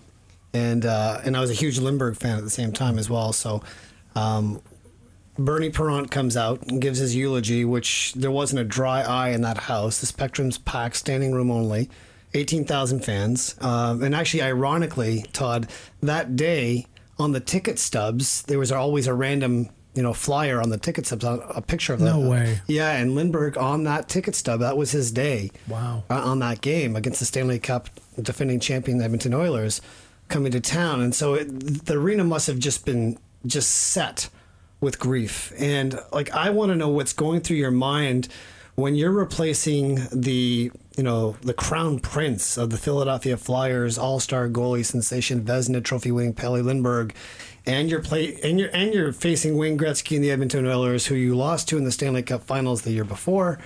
and 0.53 0.85
uh, 0.85 1.21
and 1.23 1.37
I 1.37 1.41
was 1.41 1.49
a 1.49 1.55
huge 1.55 1.79
Lindbergh 1.79 2.17
fan 2.17 2.37
at 2.37 2.43
the 2.43 2.49
same 2.49 2.71
time 2.71 2.97
as 2.97 3.09
well. 3.09 3.33
So. 3.33 3.63
Um, 4.15 4.61
Bernie 5.37 5.69
Parent 5.69 6.11
comes 6.11 6.35
out 6.35 6.61
and 6.63 6.81
gives 6.81 6.99
his 6.99 7.15
eulogy, 7.15 7.63
which 7.63 8.13
there 8.13 8.29
wasn't 8.29 8.59
a 8.59 8.65
dry 8.65 9.01
eye 9.01 9.29
in 9.29 9.41
that 9.41 9.57
house. 9.57 9.99
The 9.99 10.05
Spectrum's 10.05 10.57
packed, 10.57 10.97
standing 10.97 11.31
room 11.31 11.49
only, 11.49 11.89
18,000 12.33 12.99
fans. 12.99 13.55
Um, 13.61 14.03
and 14.03 14.13
actually, 14.13 14.43
ironically, 14.43 15.25
Todd, 15.31 15.69
that 16.01 16.35
day 16.35 16.85
on 17.21 17.31
the 17.31 17.39
ticket 17.39 17.79
stubs, 17.79 18.41
there 18.43 18.59
was 18.59 18.71
always 18.71 19.07
a 19.07 19.13
random 19.13 19.69
you 19.93 20.01
know 20.01 20.13
flyer 20.13 20.61
on 20.61 20.69
the 20.69 20.77
ticket 20.77 21.05
stubs, 21.05 21.25
a 21.25 21.61
picture 21.61 21.93
of 21.93 22.01
no 22.01 22.19
way. 22.19 22.61
Yeah, 22.67 22.91
and 22.91 23.15
Lindbergh 23.15 23.57
on 23.57 23.83
that 23.83 24.09
ticket 24.09 24.35
stub, 24.35 24.59
that 24.61 24.77
was 24.77 24.91
his 24.91 25.11
day. 25.11 25.51
Wow. 25.67 26.03
Uh, 26.09 26.15
on 26.15 26.39
that 26.39 26.61
game 26.61 26.95
against 26.95 27.19
the 27.19 27.25
Stanley 27.25 27.59
Cup 27.59 27.89
defending 28.21 28.59
champion 28.59 29.01
Edmonton 29.01 29.33
Oilers 29.33 29.81
coming 30.27 30.51
to 30.51 30.61
town, 30.61 31.01
and 31.01 31.13
so 31.13 31.35
it, 31.35 31.85
the 31.85 31.93
arena 31.97 32.23
must 32.23 32.47
have 32.47 32.59
just 32.59 32.85
been 32.85 33.17
just 33.45 33.69
set 33.71 34.29
with 34.79 34.99
grief. 34.99 35.53
And 35.57 35.99
like, 36.11 36.31
I 36.31 36.49
want 36.49 36.71
to 36.71 36.75
know 36.75 36.89
what's 36.89 37.13
going 37.13 37.41
through 37.41 37.57
your 37.57 37.71
mind 37.71 38.27
when 38.75 38.95
you're 38.95 39.11
replacing 39.11 39.99
the 40.11 40.71
you 40.98 41.03
know 41.03 41.36
the 41.41 41.53
crown 41.53 42.00
prince 42.00 42.57
of 42.57 42.69
the 42.69 42.77
Philadelphia 42.77 43.38
Flyers 43.38 43.98
all-star 43.98 44.50
goalie 44.50 44.86
sensation 44.86 45.43
Vezina 45.43 45.83
trophy 45.83 46.12
winning 46.12 46.33
Pelle 46.33 46.60
Lindbergh 46.60 47.13
and 47.65 47.89
you're 47.89 48.01
play 48.01 48.39
and 48.43 48.60
you're 48.60 48.69
and 48.74 48.93
you're 48.93 49.13
facing 49.13 49.57
Wayne 49.57 49.77
Gretzky 49.77 50.15
and 50.15 50.24
the 50.24 50.31
Edmonton 50.31 50.65
Oilers 50.65 51.05
who 51.05 51.15
you 51.15 51.36
lost 51.36 51.69
to 51.69 51.77
in 51.77 51.83
the 51.83 51.91
Stanley 51.91 52.24
Cup 52.24 52.43
Finals 52.43 52.81
the 52.81 52.91
year 52.91 53.05
before. 53.05 53.60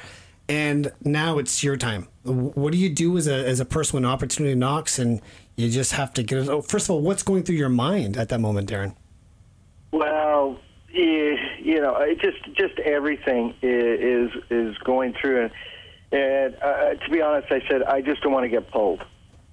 And 0.48 0.92
now 1.04 1.40
it's 1.40 1.64
your 1.64 1.76
time. 1.76 2.08
What 2.24 2.72
do 2.72 2.78
you 2.78 2.90
do 2.90 3.18
as 3.18 3.28
a 3.28 3.48
as 3.48 3.60
a 3.60 3.66
person 3.66 3.98
when 3.98 4.06
opportunity 4.06 4.54
knocks 4.54 5.00
and 5.00 5.22
you 5.56 5.70
just 5.72 5.94
have 5.94 6.14
to 6.14 6.24
get 6.24 6.40
it 6.40 6.50
oh, 6.50 6.62
first 6.62 6.86
of 6.86 6.92
all 6.92 7.02
what's 7.02 7.24
going 7.24 7.44
through 7.44 7.56
your 7.56 7.70
mind 7.70 8.18
at 8.18 8.30
that 8.30 8.40
moment 8.40 8.70
Darren? 8.70 8.96
Well 9.92 10.60
you, 11.66 11.82
know, 11.82 12.16
just 12.22 12.44
just 12.56 12.80
everything 12.80 13.54
is, 13.62 14.32
is 14.50 14.78
going 14.80 15.14
through, 15.20 15.44
and, 15.44 15.52
and 16.12 16.56
uh, 16.62 16.96
to 16.96 17.10
be 17.10 17.22
honest, 17.22 17.52
I 17.52 17.62
said 17.68 17.84
I 17.84 18.02
just 18.02 18.22
don't 18.22 18.32
want 18.32 18.44
to 18.44 18.50
get 18.50 18.72
pulled. 18.72 19.04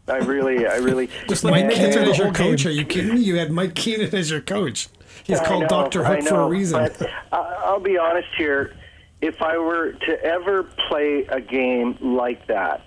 I 0.09 0.17
really, 0.19 0.67
I 0.67 0.77
really. 0.77 1.09
Just 1.29 1.45
let 1.45 1.55
me 1.55 1.61
Mike 1.61 1.69
make 1.69 1.79
it 1.79 1.93
through 1.93 2.03
Keenan 2.03 2.05
the 2.07 2.11
as 2.11 2.19
your 2.19 2.27
whole 2.27 2.35
coach. 2.35 2.67
Are 2.67 2.71
you 2.71 2.85
kidding 2.85 3.15
me? 3.15 3.21
You 3.21 3.37
had 3.37 3.53
Mike 3.53 3.75
Keenan 3.75 4.13
as 4.15 4.31
your 4.31 4.41
coach. 4.41 4.89
He's 5.25 5.39
I 5.39 5.45
called 5.47 5.71
know, 5.71 6.05
I 6.05 6.17
Hook 6.17 6.29
for 6.29 6.41
a 6.41 6.49
reason. 6.49 6.81
I- 6.81 7.37
I'll 7.65 7.81
be 7.81 7.97
honest 7.99 8.29
here. 8.37 8.75
If 9.21 9.41
I 9.41 9.57
were 9.57 9.93
to 9.93 10.25
ever 10.25 10.65
play 10.89 11.25
a 11.29 11.41
game 11.41 11.97
like 12.01 12.49
that 12.49 12.85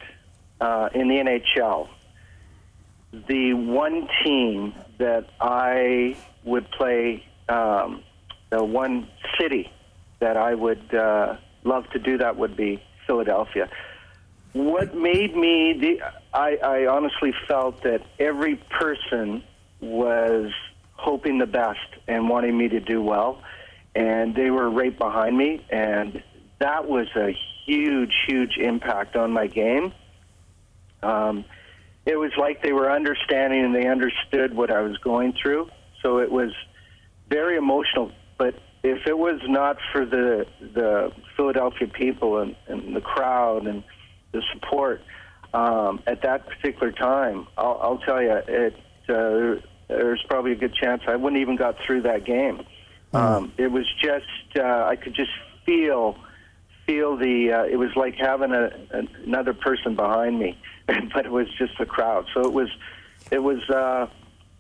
uh, 0.60 0.90
in 0.94 1.08
the 1.08 1.16
NHL, 1.16 1.88
the 3.30 3.54
one 3.54 4.10
team 4.24 4.74
that 4.98 5.30
I 5.40 6.18
would 6.44 6.70
play, 6.72 7.26
um, 7.48 8.04
the 8.50 8.64
one 8.64 9.08
city 9.40 9.72
that 10.20 10.36
I 10.36 10.54
would 10.54 10.94
uh, 10.94 11.38
love 11.64 11.90
to 11.92 12.00
do 12.00 12.18
that 12.18 12.36
would 12.36 12.58
be 12.58 12.84
Philadelphia. 13.08 13.70
What 14.54 14.96
made 14.96 15.36
me 15.36 15.74
the 15.74 16.02
I, 16.34 16.58
I 16.58 16.88
honestly 16.88 17.34
felt 17.48 17.84
that 17.84 18.02
every 18.20 18.56
person 18.56 19.44
was 19.82 20.52
hoping 20.94 21.38
the 21.38 21.46
best 21.46 21.80
and 22.08 22.30
wanting 22.30 22.58
me 22.58 22.70
to 22.70 22.80
do 22.80 23.02
well, 23.02 23.42
and 23.94 24.34
they 24.36 24.50
were 24.50 24.70
right 24.70 24.98
behind 24.98 25.38
me, 25.38 25.66
and 25.70 26.24
that 26.60 26.88
was 26.88 27.08
a 27.16 27.36
huge, 27.66 28.14
huge 28.28 28.58
impact 28.58 29.16
on 29.16 29.32
my 29.32 29.48
game. 29.48 29.94
Um, 31.04 31.46
it 32.06 32.16
was 32.16 32.32
like 32.38 32.62
they 32.62 32.72
were 32.72 32.92
understanding 32.92 33.66
and 33.66 33.76
they 33.76 33.88
understood 33.88 34.56
what 34.56 34.72
I 34.72 34.82
was 34.82 34.98
going 35.00 35.34
through. 35.42 35.70
So 36.02 36.20
it 36.20 36.32
was 36.32 36.52
very 37.30 37.58
emotional. 37.58 38.12
But 38.38 38.56
if 38.86 39.08
it 39.08 39.18
was 39.18 39.42
not 39.48 39.78
for 39.92 40.06
the 40.06 40.46
the 40.60 41.12
Philadelphia 41.36 41.88
people 41.88 42.38
and, 42.38 42.56
and 42.68 42.96
the 42.96 43.02
crowd 43.02 43.66
and 43.66 43.84
the 44.32 44.44
support 44.54 45.02
um, 45.54 46.02
at 46.06 46.22
that 46.22 46.46
particular 46.48 46.92
time, 46.92 47.48
I'll, 47.58 47.80
I'll 47.82 47.98
tell 47.98 48.22
you, 48.22 48.40
it 48.48 48.76
uh, 49.10 49.62
there's 49.88 50.24
probably 50.28 50.52
a 50.52 50.56
good 50.56 50.76
chance 50.76 51.02
I 51.08 51.16
wouldn't 51.16 51.42
even 51.42 51.56
got 51.56 51.78
through 51.86 52.04
that 52.04 52.26
game. 52.26 52.66
Um, 53.14 53.54
it 53.58 53.72
was 53.72 53.86
just 54.02 54.60
uh, 54.60 54.86
I 54.86 54.98
could 54.98 55.16
just 55.16 55.32
feel 55.66 56.18
feel 56.86 57.18
the 57.18 57.54
uh, 57.54 57.64
it 57.64 57.78
was 57.78 57.96
like 57.96 58.16
having 58.16 58.52
a, 58.52 58.70
another 59.24 59.54
person 59.54 59.96
behind 59.96 60.38
me 60.38 60.60
but 60.86 61.26
it 61.26 61.32
was 61.32 61.48
just 61.58 61.76
the 61.80 61.86
crowd 61.86 62.26
so 62.34 62.42
it 62.42 62.54
was 62.54 62.70
it 63.32 63.40
was 63.40 63.68
uh, 63.70 64.06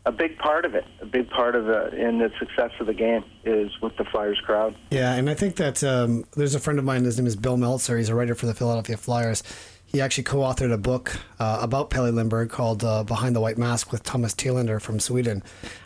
a 0.05 0.11
big 0.11 0.37
part 0.37 0.65
of 0.65 0.75
it 0.75 0.85
a 1.01 1.05
big 1.05 1.29
part 1.29 1.55
of 1.55 1.65
the 1.65 1.87
in 1.95 2.19
the 2.19 2.31
success 2.39 2.71
of 2.79 2.87
the 2.87 2.93
game 2.93 3.23
is 3.43 3.71
with 3.81 3.95
the 3.97 4.05
flyers 4.05 4.39
crowd 4.45 4.75
Yeah, 4.91 5.13
and 5.13 5.29
I 5.29 5.33
think 5.33 5.55
that 5.55 5.83
um, 5.83 6.25
there's 6.35 6.55
a 6.55 6.59
friend 6.59 6.79
of 6.79 6.85
mine. 6.85 7.03
His 7.03 7.17
name 7.17 7.27
is 7.27 7.35
Bill 7.35 7.57
Meltzer. 7.57 7.97
He's 7.97 8.09
a 8.09 8.15
writer 8.15 8.35
for 8.35 8.45
the 8.45 8.53
Philadelphia 8.53 8.97
Flyers. 8.97 9.43
He 9.85 10.01
actually 10.01 10.23
co-authored 10.23 10.73
a 10.73 10.77
book 10.77 11.17
uh, 11.39 11.59
about 11.61 11.89
Pelle 11.89 12.09
Lindbergh 12.09 12.49
called 12.49 12.83
uh, 12.83 13.03
"Behind 13.03 13.35
the 13.35 13.39
White 13.39 13.57
Mask" 13.57 13.91
with 13.91 14.03
Thomas 14.03 14.33
Tielander 14.33 14.81
from 14.81 14.99
Sweden. 14.99 15.43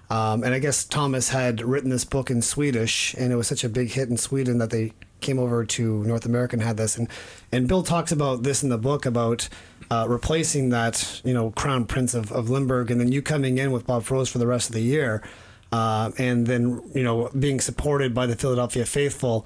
Um, 0.09 0.43
and 0.43 0.53
I 0.53 0.59
guess 0.59 0.83
Thomas 0.83 1.29
had 1.29 1.61
written 1.61 1.89
this 1.89 2.05
book 2.05 2.31
in 2.31 2.41
Swedish, 2.41 3.13
and 3.15 3.31
it 3.31 3.35
was 3.35 3.47
such 3.47 3.63
a 3.63 3.69
big 3.69 3.91
hit 3.91 4.09
in 4.09 4.17
Sweden 4.17 4.57
that 4.57 4.71
they 4.71 4.93
came 5.21 5.37
over 5.37 5.65
to 5.65 6.03
North 6.05 6.25
America 6.25 6.55
and 6.55 6.63
had 6.63 6.77
this. 6.77 6.97
And 6.97 7.07
and 7.51 7.67
Bill 7.67 7.83
talks 7.83 8.11
about 8.11 8.43
this 8.43 8.63
in 8.63 8.69
the 8.69 8.77
book 8.77 9.05
about 9.05 9.49
uh, 9.91 10.05
replacing 10.07 10.69
that 10.69 11.21
you 11.23 11.33
know 11.33 11.51
crown 11.51 11.85
prince 11.85 12.13
of, 12.13 12.31
of 12.31 12.49
Lindbergh, 12.49 12.91
and 12.91 12.99
then 12.99 13.11
you 13.11 13.21
coming 13.21 13.57
in 13.57 13.71
with 13.71 13.85
Bob 13.87 14.03
Froese 14.03 14.29
for 14.29 14.37
the 14.37 14.47
rest 14.47 14.69
of 14.69 14.75
the 14.75 14.81
year, 14.81 15.23
uh, 15.71 16.11
and 16.17 16.47
then 16.47 16.81
you 16.93 17.03
know 17.03 17.29
being 17.37 17.59
supported 17.59 18.13
by 18.13 18.25
the 18.25 18.35
Philadelphia 18.35 18.85
faithful, 18.85 19.45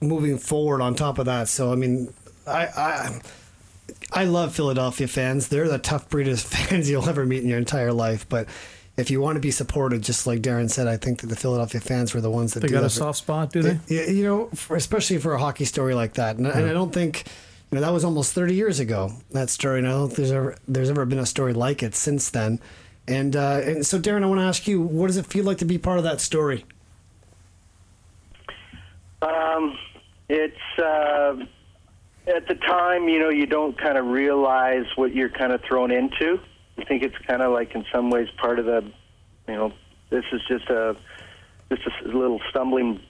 moving 0.00 0.38
forward 0.38 0.80
on 0.80 0.94
top 0.94 1.18
of 1.18 1.26
that. 1.26 1.48
So 1.48 1.72
I 1.72 1.76
mean, 1.76 2.12
I. 2.46 2.66
I 2.66 3.20
I 4.12 4.24
love 4.24 4.54
Philadelphia 4.54 5.08
fans. 5.08 5.48
They're 5.48 5.68
the 5.68 5.78
tough 5.78 6.08
breed 6.08 6.28
of 6.28 6.40
fans 6.40 6.88
you'll 6.88 7.08
ever 7.08 7.26
meet 7.26 7.42
in 7.42 7.48
your 7.48 7.58
entire 7.58 7.92
life. 7.92 8.28
But 8.28 8.48
if 8.96 9.10
you 9.10 9.20
want 9.20 9.36
to 9.36 9.40
be 9.40 9.50
supported, 9.50 10.02
just 10.02 10.26
like 10.26 10.40
Darren 10.40 10.70
said, 10.70 10.86
I 10.86 10.96
think 10.96 11.20
that 11.20 11.26
the 11.26 11.36
Philadelphia 11.36 11.80
fans 11.80 12.14
were 12.14 12.20
the 12.20 12.30
ones 12.30 12.54
that 12.54 12.60
They 12.60 12.68
got 12.68 12.84
a 12.84 12.90
soft 12.90 13.18
spot, 13.18 13.52
do 13.52 13.62
they? 13.62 13.78
Yeah, 13.88 14.06
you 14.06 14.24
know, 14.24 14.46
for, 14.54 14.76
especially 14.76 15.18
for 15.18 15.34
a 15.34 15.38
hockey 15.38 15.64
story 15.64 15.94
like 15.94 16.14
that, 16.14 16.36
and, 16.36 16.46
and 16.46 16.66
I 16.66 16.72
don't 16.72 16.92
think, 16.92 17.24
know, 17.72 17.80
that 17.80 17.92
was 17.92 18.04
almost 18.04 18.32
30 18.32 18.54
years 18.54 18.80
ago. 18.80 19.12
That 19.32 19.50
story, 19.50 19.80
and 19.80 19.88
I 19.88 19.90
don't 19.90 20.08
think 20.08 20.16
there's 20.18 20.32
ever 20.32 20.56
there's 20.68 20.90
ever 20.90 21.04
been 21.04 21.18
a 21.18 21.26
story 21.26 21.52
like 21.52 21.82
it 21.82 21.94
since 21.94 22.30
then. 22.30 22.60
And 23.08 23.36
uh, 23.36 23.60
and 23.64 23.86
so, 23.86 23.98
Darren, 23.98 24.22
I 24.22 24.26
want 24.26 24.40
to 24.40 24.44
ask 24.44 24.66
you, 24.66 24.80
what 24.80 25.08
does 25.08 25.16
it 25.16 25.26
feel 25.26 25.44
like 25.44 25.58
to 25.58 25.64
be 25.64 25.78
part 25.78 25.98
of 25.98 26.04
that 26.04 26.20
story? 26.20 26.64
Um, 29.22 29.78
it's 30.28 30.78
uh, 30.78 31.36
at 32.26 32.48
the 32.48 32.54
time, 32.54 33.08
you 33.08 33.18
know, 33.18 33.28
you 33.28 33.46
don't 33.46 33.78
kind 33.78 33.96
of 33.96 34.06
realize 34.06 34.86
what 34.96 35.14
you're 35.14 35.28
kind 35.28 35.52
of 35.52 35.62
thrown 35.62 35.90
into. 35.90 36.40
You 36.76 36.84
think 36.86 37.02
it's 37.02 37.16
kind 37.26 37.42
of 37.42 37.52
like, 37.52 37.74
in 37.74 37.84
some 37.92 38.10
ways, 38.10 38.28
part 38.36 38.58
of 38.58 38.66
the, 38.66 38.82
you 39.48 39.54
know, 39.54 39.72
this 40.10 40.24
is 40.32 40.40
just 40.48 40.68
a 40.68 40.96
just 41.68 41.82
a 42.04 42.08
little 42.08 42.40
stumbling 42.50 43.00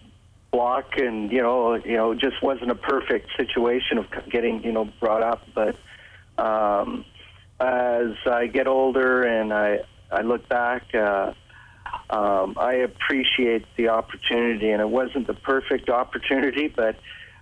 block, 0.56 0.96
and 0.96 1.30
you 1.30 1.42
know, 1.42 1.74
you 1.74 1.96
know, 1.96 2.14
just 2.14 2.42
wasn't 2.42 2.70
a 2.70 2.74
perfect 2.74 3.28
situation 3.36 3.98
of 3.98 4.06
getting, 4.30 4.62
you 4.64 4.72
know, 4.72 4.88
brought 5.00 5.22
up. 5.22 5.42
But 5.54 5.76
um, 6.38 7.04
as 7.60 8.12
I 8.26 8.46
get 8.46 8.66
older 8.66 9.22
and 9.22 9.52
I 9.52 9.80
I 10.10 10.22
look 10.22 10.48
back. 10.48 10.94
Uh, 10.94 11.32
um, 12.08 12.54
I 12.56 12.74
appreciate 12.74 13.64
the 13.76 13.88
opportunity, 13.88 14.70
and 14.70 14.80
it 14.80 14.88
wasn't 14.88 15.26
the 15.26 15.34
perfect 15.34 15.88
opportunity, 15.88 16.68
but 16.68 16.96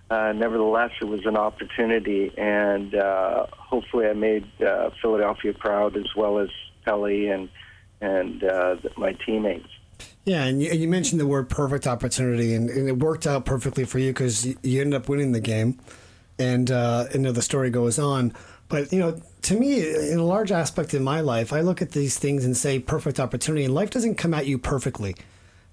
uh, 0.09 0.33
nevertheless, 0.33 0.91
it 1.01 1.05
was 1.05 1.25
an 1.25 1.37
opportunity, 1.37 2.31
and 2.37 2.95
uh, 2.95 3.45
hopefully, 3.51 4.07
I 4.07 4.13
made 4.13 4.45
uh, 4.61 4.89
Philadelphia 5.01 5.53
proud 5.53 5.97
as 5.97 6.15
well 6.15 6.39
as 6.39 6.49
Pelle 6.83 7.05
and 7.05 7.49
and 8.01 8.43
uh, 8.43 8.75
my 8.97 9.13
teammates. 9.25 9.69
Yeah, 10.25 10.43
and 10.45 10.61
you, 10.61 10.71
and 10.71 10.79
you 10.79 10.87
mentioned 10.87 11.21
the 11.21 11.27
word 11.27 11.49
perfect 11.49 11.85
opportunity, 11.85 12.55
and, 12.55 12.69
and 12.69 12.87
it 12.89 12.97
worked 12.97 13.27
out 13.27 13.45
perfectly 13.45 13.85
for 13.85 13.99
you 13.99 14.11
because 14.11 14.45
you, 14.45 14.57
you 14.63 14.81
ended 14.81 14.99
up 14.99 15.07
winning 15.07 15.31
the 15.33 15.39
game, 15.39 15.79
and 16.39 16.69
uh, 16.71 17.05
you 17.13 17.19
know, 17.19 17.31
the 17.31 17.43
story 17.43 17.69
goes 17.69 17.99
on. 17.99 18.33
But 18.67 18.91
you 18.91 18.97
know, 18.99 19.21
to 19.43 19.59
me, 19.59 19.81
in 20.11 20.17
a 20.17 20.23
large 20.25 20.51
aspect 20.51 20.95
in 20.95 21.03
my 21.03 21.21
life, 21.21 21.53
I 21.53 21.61
look 21.61 21.79
at 21.81 21.91
these 21.91 22.17
things 22.17 22.43
and 22.43 22.57
say 22.57 22.79
perfect 22.79 23.19
opportunity, 23.19 23.65
and 23.65 23.73
life 23.75 23.91
doesn't 23.91 24.15
come 24.15 24.33
at 24.33 24.47
you 24.47 24.57
perfectly. 24.57 25.15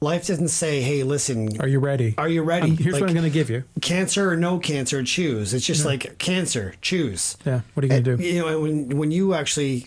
Life 0.02 0.26
doesn't 0.26 0.48
say, 0.48 0.82
"Hey, 0.82 1.02
listen, 1.04 1.58
Are 1.60 1.68
you 1.68 1.78
ready? 1.78 2.14
Are 2.18 2.28
you 2.28 2.42
ready? 2.42 2.72
Um, 2.72 2.76
here's 2.76 2.92
Like- 2.94 3.00
what 3.02 3.08
I'm 3.10 3.14
going 3.16 3.24
to 3.24 3.32
give 3.32 3.48
you. 3.48 3.64
cancer 3.80 4.30
or 4.32 4.36
no 4.36 4.58
cancer, 4.58 5.02
choose." 5.02 5.54
It's 5.54 5.64
just 5.64 5.86
like 5.86 6.18
cancer, 6.18 6.74
choose. 6.82 7.38
Yeah. 7.46 7.60
What 7.72 7.84
are 7.84 7.86
you 7.86 7.90
going 7.92 8.04
to 8.04 8.16
do? 8.18 8.22
You 8.22 8.40
know, 8.44 8.60
when 8.60 8.98
when 8.98 9.10
you 9.12 9.32
actually 9.32 9.86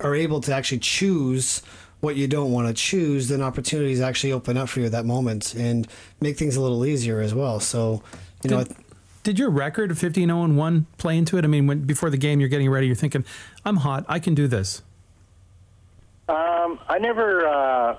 are 0.00 0.14
able 0.14 0.40
to 0.42 0.54
actually 0.54 0.78
choose 0.78 1.60
what 2.00 2.16
you 2.16 2.28
don't 2.28 2.52
want 2.52 2.68
to 2.68 2.74
choose, 2.74 3.28
then 3.28 3.42
opportunities 3.42 4.00
actually 4.00 4.32
open 4.32 4.56
up 4.56 4.68
for 4.68 4.80
you 4.80 4.86
at 4.86 4.92
that 4.92 5.04
moment 5.04 5.54
and 5.54 5.88
make 6.20 6.36
things 6.36 6.56
a 6.56 6.60
little 6.60 6.86
easier 6.86 7.20
as 7.20 7.34
well. 7.34 7.60
So, 7.60 8.02
you 8.44 8.50
know, 8.50 8.64
Did, 8.64 8.76
did 9.24 9.38
your 9.38 9.50
record 9.50 9.90
of 9.90 9.98
15 9.98 10.28
0 10.28 10.42
and 10.44 10.56
1 10.56 10.86
play 10.96 11.18
into 11.18 11.38
it? 11.38 11.44
I 11.44 11.48
mean, 11.48 11.66
when 11.66 11.80
before 11.80 12.10
the 12.10 12.16
game 12.16 12.40
you're 12.40 12.48
getting 12.48 12.70
ready, 12.70 12.86
you're 12.86 12.96
thinking, 12.96 13.24
I'm 13.64 13.76
hot, 13.76 14.04
I 14.08 14.20
can 14.20 14.34
do 14.34 14.46
this. 14.46 14.82
Um, 16.28 16.78
I 16.88 16.98
never. 17.00 17.46
Uh, 17.46 17.98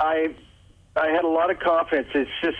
I 0.00 0.34
I 0.96 1.08
had 1.08 1.24
a 1.24 1.28
lot 1.28 1.50
of 1.50 1.60
confidence. 1.60 2.08
It's 2.14 2.30
just, 2.42 2.56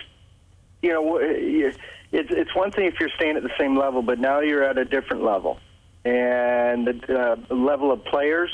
you 0.81 0.93
know, 0.93 1.17
it's 1.21 1.77
it's 2.11 2.55
one 2.55 2.71
thing 2.71 2.85
if 2.85 2.99
you're 2.99 3.09
staying 3.15 3.35
at 3.35 3.43
the 3.43 3.51
same 3.59 3.77
level, 3.77 4.01
but 4.01 4.19
now 4.19 4.39
you're 4.41 4.63
at 4.63 4.77
a 4.77 4.85
different 4.85 5.23
level, 5.23 5.59
and 6.05 6.87
the 6.87 7.37
uh, 7.49 7.53
level 7.53 7.91
of 7.91 8.05
players 8.05 8.51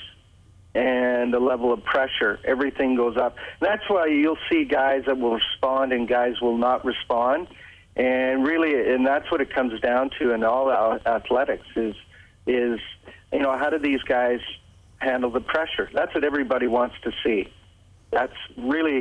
and 0.78 1.34
the 1.34 1.40
level 1.40 1.74
of 1.74 1.84
pressure, 1.84 2.40
everything 2.46 2.96
goes 2.96 3.18
up. 3.18 3.36
That's 3.60 3.82
why 3.90 4.06
you'll 4.06 4.38
see 4.48 4.64
guys 4.64 5.06
that 5.08 5.18
will 5.18 5.34
respond 5.34 5.92
and 5.92 6.08
guys 6.08 6.40
will 6.40 6.58
not 6.58 6.86
respond. 6.86 7.48
And 7.96 8.46
really, 8.46 8.94
and 8.94 9.06
that's 9.06 9.30
what 9.32 9.42
it 9.42 9.52
comes 9.52 9.82
down 9.82 10.12
to 10.20 10.34
in 10.34 10.44
all 10.44 10.72
athletics 10.72 11.66
is 11.76 11.96
is 12.46 12.80
you 13.34 13.40
know 13.40 13.58
how 13.58 13.72
do 13.72 13.80
these 13.80 14.04
guys 14.04 14.40
handle 15.00 15.32
the 15.32 15.42
pressure? 15.42 15.90
That's 15.92 16.14
what 16.14 16.24
everybody 16.24 16.68
wants 16.68 16.96
to 17.06 17.12
see. 17.24 17.52
That's 18.12 18.38
really 18.56 19.00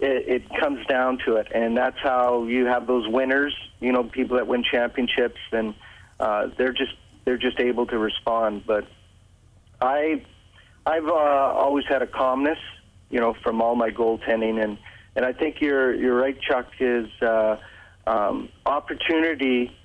it, 0.00 0.28
it 0.28 0.58
comes 0.58 0.84
down 0.86 1.18
to 1.24 1.36
it, 1.36 1.46
and 1.54 1.76
that's 1.76 1.98
how 2.02 2.46
you 2.46 2.66
have 2.66 2.88
those 2.88 3.06
winners. 3.06 3.54
You 3.78 3.92
know, 3.92 4.02
people 4.02 4.38
that 4.38 4.48
win 4.48 4.64
championships, 4.68 5.38
and 5.52 5.72
uh, 6.18 6.48
they're 6.58 6.72
just 6.72 6.94
they're 7.24 7.38
just 7.38 7.60
able 7.60 7.86
to 7.86 7.96
respond. 7.96 8.64
But 8.66 8.88
I 9.80 10.24
I've 10.86 11.08
uh, 11.08 11.12
always 11.12 11.84
had 11.86 12.00
a 12.02 12.06
calmness, 12.06 12.58
you 13.10 13.18
know, 13.18 13.34
from 13.42 13.60
all 13.60 13.74
my 13.74 13.90
goaltending, 13.90 14.62
and 14.62 14.78
and 15.16 15.24
I 15.24 15.32
think 15.32 15.60
you're 15.60 15.92
you're 15.94 16.14
right, 16.14 16.40
Chuck. 16.40 16.68
Is 16.78 17.08
uh, 17.20 17.56
um, 18.06 18.48
opportunity 18.64 19.76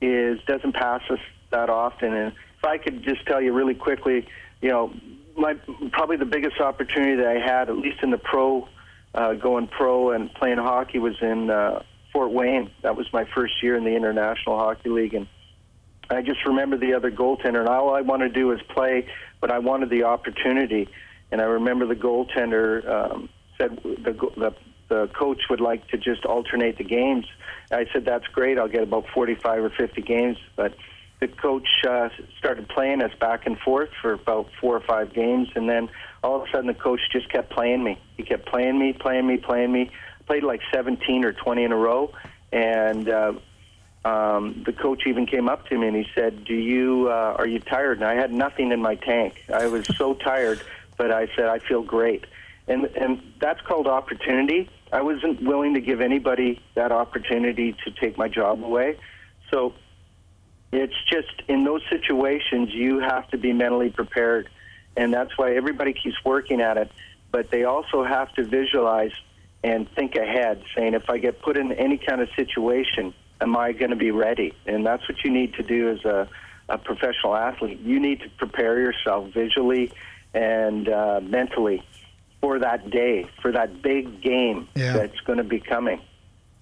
is 0.00 0.40
doesn't 0.46 0.72
pass 0.72 1.02
us 1.10 1.18
that 1.50 1.68
often, 1.68 2.14
and 2.14 2.32
if 2.58 2.64
I 2.64 2.78
could 2.78 3.02
just 3.02 3.26
tell 3.26 3.40
you 3.40 3.52
really 3.52 3.74
quickly, 3.74 4.26
you 4.62 4.70
know, 4.70 4.94
my 5.36 5.54
probably 5.92 6.16
the 6.16 6.24
biggest 6.24 6.58
opportunity 6.58 7.16
that 7.16 7.26
I 7.26 7.38
had, 7.38 7.68
at 7.68 7.76
least 7.76 8.02
in 8.02 8.10
the 8.10 8.18
pro 8.18 8.66
uh, 9.14 9.34
going 9.34 9.68
pro 9.68 10.12
and 10.12 10.32
playing 10.34 10.58
hockey 10.58 10.98
was 10.98 11.16
in 11.20 11.50
uh, 11.50 11.82
Fort 12.12 12.30
Wayne. 12.30 12.70
That 12.82 12.96
was 12.96 13.06
my 13.12 13.26
first 13.34 13.62
year 13.62 13.76
in 13.76 13.84
the 13.84 13.94
International 13.94 14.58
Hockey 14.58 14.88
League, 14.88 15.12
and 15.12 15.26
I 16.10 16.22
just 16.22 16.44
remember 16.46 16.76
the 16.76 16.94
other 16.94 17.10
goaltender, 17.10 17.60
and 17.60 17.68
all 17.68 17.94
I 17.94 18.00
wanted 18.00 18.32
to 18.32 18.40
do 18.40 18.46
was 18.48 18.60
play, 18.74 19.08
but 19.40 19.50
I 19.50 19.58
wanted 19.58 19.90
the 19.90 20.04
opportunity. 20.04 20.88
And 21.32 21.40
I 21.40 21.44
remember 21.44 21.86
the 21.86 21.96
goaltender 21.96 22.88
um, 22.88 23.28
said 23.58 23.78
the, 23.82 24.12
the 24.36 24.54
the 24.88 25.08
coach 25.18 25.42
would 25.50 25.60
like 25.60 25.88
to 25.88 25.96
just 25.98 26.24
alternate 26.24 26.78
the 26.78 26.84
games. 26.84 27.26
I 27.72 27.86
said 27.92 28.04
that's 28.04 28.26
great. 28.28 28.56
I'll 28.56 28.68
get 28.68 28.84
about 28.84 29.06
45 29.12 29.64
or 29.64 29.70
50 29.70 30.00
games, 30.02 30.36
but 30.54 30.74
the 31.18 31.28
coach 31.28 31.66
uh, 31.88 32.08
started 32.38 32.68
playing 32.68 33.02
us 33.02 33.10
back 33.18 33.46
and 33.46 33.58
forth 33.58 33.88
for 34.00 34.12
about 34.12 34.48
four 34.60 34.76
or 34.76 34.80
five 34.80 35.12
games, 35.12 35.48
and 35.54 35.68
then 35.68 35.88
all 36.22 36.36
of 36.36 36.42
a 36.42 36.50
sudden 36.52 36.66
the 36.66 36.74
coach 36.74 37.00
just 37.10 37.30
kept 37.30 37.50
playing 37.50 37.82
me. 37.82 37.98
He 38.16 38.22
kept 38.22 38.46
playing 38.46 38.78
me, 38.78 38.92
playing 38.92 39.26
me, 39.26 39.38
playing 39.38 39.72
me. 39.72 39.90
Played 40.26 40.44
like 40.44 40.60
17 40.74 41.24
or 41.24 41.32
20 41.32 41.64
in 41.64 41.72
a 41.72 41.76
row, 41.76 42.12
and 42.52 43.08
uh, 43.08 43.32
um, 44.06 44.62
the 44.64 44.72
coach 44.72 45.02
even 45.06 45.26
came 45.26 45.48
up 45.48 45.66
to 45.68 45.76
me 45.76 45.88
and 45.88 45.96
he 45.96 46.06
said, 46.14 46.44
"Do 46.44 46.54
you 46.54 47.08
uh, 47.08 47.34
are 47.38 47.46
you 47.46 47.58
tired?" 47.58 47.98
And 47.98 48.06
I 48.06 48.14
had 48.14 48.32
nothing 48.32 48.70
in 48.70 48.80
my 48.80 48.94
tank. 48.94 49.42
I 49.52 49.66
was 49.66 49.84
so 49.96 50.14
tired, 50.30 50.60
but 50.96 51.10
I 51.10 51.26
said, 51.34 51.46
"I 51.46 51.58
feel 51.58 51.82
great," 51.82 52.24
and 52.68 52.84
and 52.84 53.20
that's 53.40 53.60
called 53.62 53.88
opportunity. 53.88 54.70
I 54.92 55.02
wasn't 55.02 55.42
willing 55.42 55.74
to 55.74 55.80
give 55.80 56.00
anybody 56.00 56.60
that 56.74 56.92
opportunity 56.92 57.74
to 57.84 57.90
take 57.90 58.16
my 58.16 58.28
job 58.28 58.62
away, 58.62 58.96
so 59.50 59.74
it's 60.70 60.94
just 61.10 61.42
in 61.48 61.64
those 61.64 61.82
situations 61.90 62.72
you 62.72 63.00
have 63.00 63.28
to 63.30 63.38
be 63.38 63.52
mentally 63.52 63.90
prepared, 63.90 64.48
and 64.96 65.12
that's 65.12 65.36
why 65.36 65.56
everybody 65.56 65.94
keeps 65.94 66.16
working 66.24 66.60
at 66.60 66.76
it. 66.76 66.92
But 67.32 67.50
they 67.50 67.64
also 67.64 68.04
have 68.04 68.32
to 68.34 68.44
visualize 68.44 69.12
and 69.64 69.90
think 69.96 70.14
ahead, 70.14 70.62
saying, 70.76 70.94
"If 70.94 71.10
I 71.10 71.18
get 71.18 71.42
put 71.42 71.56
in 71.56 71.72
any 71.72 71.98
kind 71.98 72.20
of 72.20 72.28
situation." 72.36 73.12
Am 73.40 73.56
I 73.56 73.72
going 73.72 73.90
to 73.90 73.96
be 73.96 74.10
ready? 74.10 74.54
And 74.66 74.84
that's 74.84 75.08
what 75.08 75.24
you 75.24 75.30
need 75.30 75.54
to 75.54 75.62
do 75.62 75.90
as 75.90 76.04
a, 76.04 76.28
a 76.68 76.78
professional 76.78 77.34
athlete. 77.34 77.80
You 77.80 78.00
need 78.00 78.20
to 78.20 78.28
prepare 78.38 78.80
yourself 78.80 79.32
visually 79.32 79.92
and 80.34 80.88
uh, 80.88 81.20
mentally 81.22 81.82
for 82.40 82.58
that 82.58 82.90
day, 82.90 83.28
for 83.42 83.52
that 83.52 83.82
big 83.82 84.20
game 84.20 84.68
yeah. 84.74 84.92
that's 84.92 85.18
going 85.20 85.38
to 85.38 85.44
be 85.44 85.60
coming. 85.60 86.00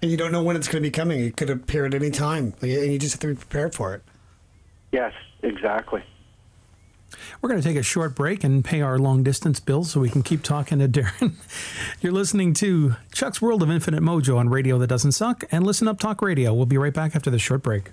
And 0.03 0.11
you 0.11 0.17
don't 0.17 0.33
know 0.33 0.43
when 0.43 0.57
it's 0.57 0.69
going 0.69 0.83
to 0.83 0.87
be 0.87 0.91
coming. 0.91 1.21
It 1.21 1.37
could 1.37 1.51
appear 1.51 1.87
at 1.87 1.95
any 1.95 2.11
time, 2.11 2.55
and 2.61 2.71
you 2.71 2.99
just 2.99 3.15
have 3.15 3.21
to 3.21 3.29
be 3.29 3.35
prepared 3.35 3.75
for 3.75 3.95
it. 3.95 4.03
Yes, 4.93 5.13
exactly. 5.43 6.05
We're 7.41 7.49
going 7.49 7.61
to 7.61 7.67
take 7.67 7.77
a 7.77 7.83
short 7.83 8.15
break 8.15 8.45
and 8.45 8.65
pay 8.65 8.81
our 8.81 8.99
long 8.99 9.23
distance 9.23 9.61
bills 9.61 9.91
so 9.91 10.01
we 10.01 10.09
can 10.09 10.23
keep 10.23 10.43
talking 10.43 10.79
to 10.79 10.89
Darren. 10.89 11.35
You're 12.01 12.13
listening 12.13 12.55
to 12.55 12.97
Chuck's 13.13 13.41
World 13.43 13.63
of 13.63 13.71
Infinite 13.71 14.03
Mojo 14.03 14.37
on 14.37 14.49
radio 14.49 14.79
that 14.79 14.89
doesn't 14.89 15.13
suck 15.13 15.45
and 15.51 15.67
Listen 15.67 15.89
Up 15.89 15.99
Talk 15.99 16.23
Radio. 16.23 16.53
We'll 16.55 16.67
be 16.67 16.79
right 16.79 16.95
back 16.95 17.17
after 17.17 17.31
the 17.31 17.39
short 17.39 17.63
break. 17.63 17.91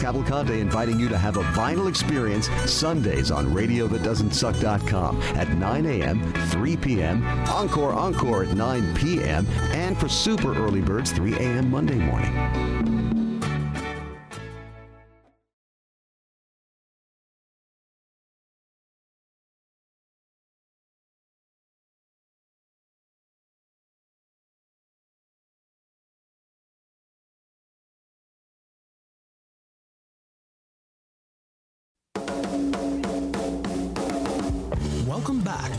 Cavalcante 0.00 0.58
inviting 0.58 0.98
you 0.98 1.08
to 1.08 1.18
have 1.18 1.36
a 1.36 1.42
vinyl 1.42 1.88
experience 1.88 2.48
Sundays 2.70 3.30
on 3.30 3.46
RadioThatDoesn'tSuck.com 3.48 5.20
at 5.36 5.48
9 5.50 5.86
a.m., 5.86 6.32
3 6.50 6.76
p.m., 6.78 7.24
Encore 7.48 7.92
Encore 7.92 8.44
at 8.44 8.56
9 8.56 8.94
p.m., 8.96 9.46
and 9.72 9.96
for 9.98 10.08
super 10.08 10.56
early 10.56 10.80
birds, 10.80 11.12
3 11.12 11.34
a.m. 11.34 11.70
Monday 11.70 11.96
morning. 11.96 12.99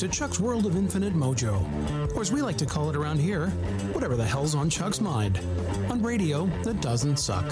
To 0.01 0.07
Chuck's 0.07 0.39
World 0.39 0.65
of 0.65 0.75
Infinite 0.75 1.13
Mojo, 1.13 1.61
or 2.15 2.21
as 2.21 2.31
we 2.31 2.41
like 2.41 2.57
to 2.57 2.65
call 2.65 2.89
it 2.89 2.95
around 2.95 3.19
here, 3.19 3.49
whatever 3.93 4.15
the 4.15 4.25
hell's 4.25 4.55
on 4.55 4.67
Chuck's 4.67 4.99
mind, 4.99 5.39
on 5.91 6.01
radio 6.01 6.47
that 6.63 6.81
doesn't 6.81 7.17
suck. 7.17 7.45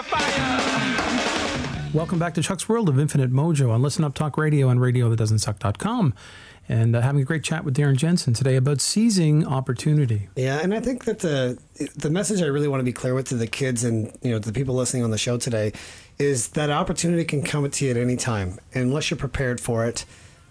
Your 0.00 0.18
fire. 0.18 1.90
Welcome 1.92 2.18
back 2.18 2.34
to 2.34 2.42
Chuck's 2.42 2.68
World 2.68 2.88
of 2.88 2.98
Infinite 2.98 3.32
Mojo 3.32 3.70
on 3.70 3.82
Listen 3.82 4.04
Up 4.04 4.14
Talk 4.14 4.38
Radio 4.38 4.68
and 4.68 4.80
RadioThatDoesn'tSuck.com. 4.80 6.14
And 6.68 6.94
uh, 6.94 7.00
having 7.00 7.20
a 7.20 7.24
great 7.24 7.42
chat 7.42 7.64
with 7.64 7.76
Darren 7.76 7.96
Jensen 7.96 8.32
today 8.32 8.54
about 8.54 8.80
seizing 8.80 9.44
opportunity. 9.44 10.28
Yeah, 10.36 10.60
and 10.62 10.72
I 10.72 10.78
think 10.78 11.04
that 11.04 11.18
the 11.18 11.58
the 11.96 12.10
message 12.10 12.42
I 12.42 12.46
really 12.46 12.68
want 12.68 12.78
to 12.78 12.84
be 12.84 12.92
clear 12.92 13.12
with 13.12 13.28
to 13.28 13.34
the 13.34 13.48
kids 13.48 13.82
and 13.82 14.16
you 14.22 14.30
know 14.30 14.38
the 14.38 14.52
people 14.52 14.76
listening 14.76 15.02
on 15.02 15.10
the 15.10 15.18
show 15.18 15.36
today 15.36 15.72
is 16.18 16.48
that 16.50 16.70
opportunity 16.70 17.24
can 17.24 17.42
come 17.42 17.68
to 17.68 17.84
you 17.84 17.90
at 17.90 17.96
any 17.96 18.16
time, 18.16 18.60
unless 18.72 19.10
you're 19.10 19.18
prepared 19.18 19.60
for 19.60 19.84
it. 19.84 20.04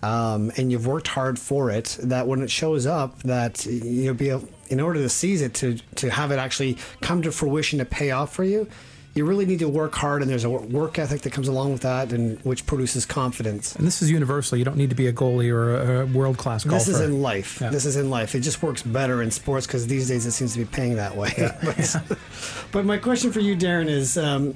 Um, 0.03 0.51
and 0.57 0.71
you've 0.71 0.87
worked 0.87 1.07
hard 1.07 1.37
for 1.39 1.69
it, 1.71 1.97
that 2.01 2.25
when 2.25 2.41
it 2.41 2.49
shows 2.49 2.85
up, 2.85 3.21
that 3.23 3.65
you'll 3.65 4.13
be 4.13 4.29
able, 4.29 4.47
in 4.69 4.79
order 4.79 5.01
to 5.01 5.09
seize 5.09 5.41
it, 5.41 5.53
to 5.55 5.77
to 5.95 6.09
have 6.09 6.31
it 6.31 6.39
actually 6.39 6.77
come 7.01 7.21
to 7.21 7.31
fruition, 7.31 7.79
to 7.79 7.85
pay 7.85 8.11
off 8.11 8.33
for 8.33 8.43
you, 8.43 8.67
you 9.15 9.25
really 9.25 9.45
need 9.45 9.59
to 9.59 9.67
work 9.67 9.95
hard, 9.95 10.21
and 10.21 10.29
there's 10.29 10.43
a 10.43 10.49
work 10.49 10.99
ethic 10.99 11.21
that 11.21 11.33
comes 11.33 11.47
along 11.47 11.71
with 11.71 11.81
that, 11.81 12.13
and 12.13 12.39
which 12.41 12.65
produces 12.65 13.05
confidence. 13.05 13.75
And 13.75 13.85
this 13.85 14.01
is 14.01 14.11
universal. 14.11 14.57
You 14.57 14.65
don't 14.65 14.77
need 14.77 14.91
to 14.91 14.95
be 14.95 15.07
a 15.07 15.13
goalie 15.13 15.51
or 15.51 16.01
a, 16.01 16.05
world 16.05 16.37
class 16.37 16.63
golfer. 16.63 16.85
This 16.85 16.87
is 16.87 17.01
in 17.01 17.21
life. 17.21 17.59
Yeah. 17.59 17.69
This 17.69 17.85
is 17.85 17.95
in 17.95 18.09
life. 18.09 18.35
It 18.35 18.41
just 18.41 18.61
works 18.61 18.83
better 18.83 19.21
in 19.21 19.31
sports 19.31 19.65
because 19.65 19.87
these 19.87 20.07
days 20.07 20.25
it 20.25 20.31
seems 20.31 20.53
to 20.53 20.59
be 20.59 20.65
paying 20.65 20.95
that 20.97 21.15
way. 21.15 21.33
Yeah. 21.37 21.57
but, 21.63 22.17
but, 22.71 22.85
my 22.85 22.97
question 22.97 23.31
for 23.31 23.39
you, 23.39 23.55
Darren, 23.55 23.87
is 23.87 24.17
um, 24.17 24.53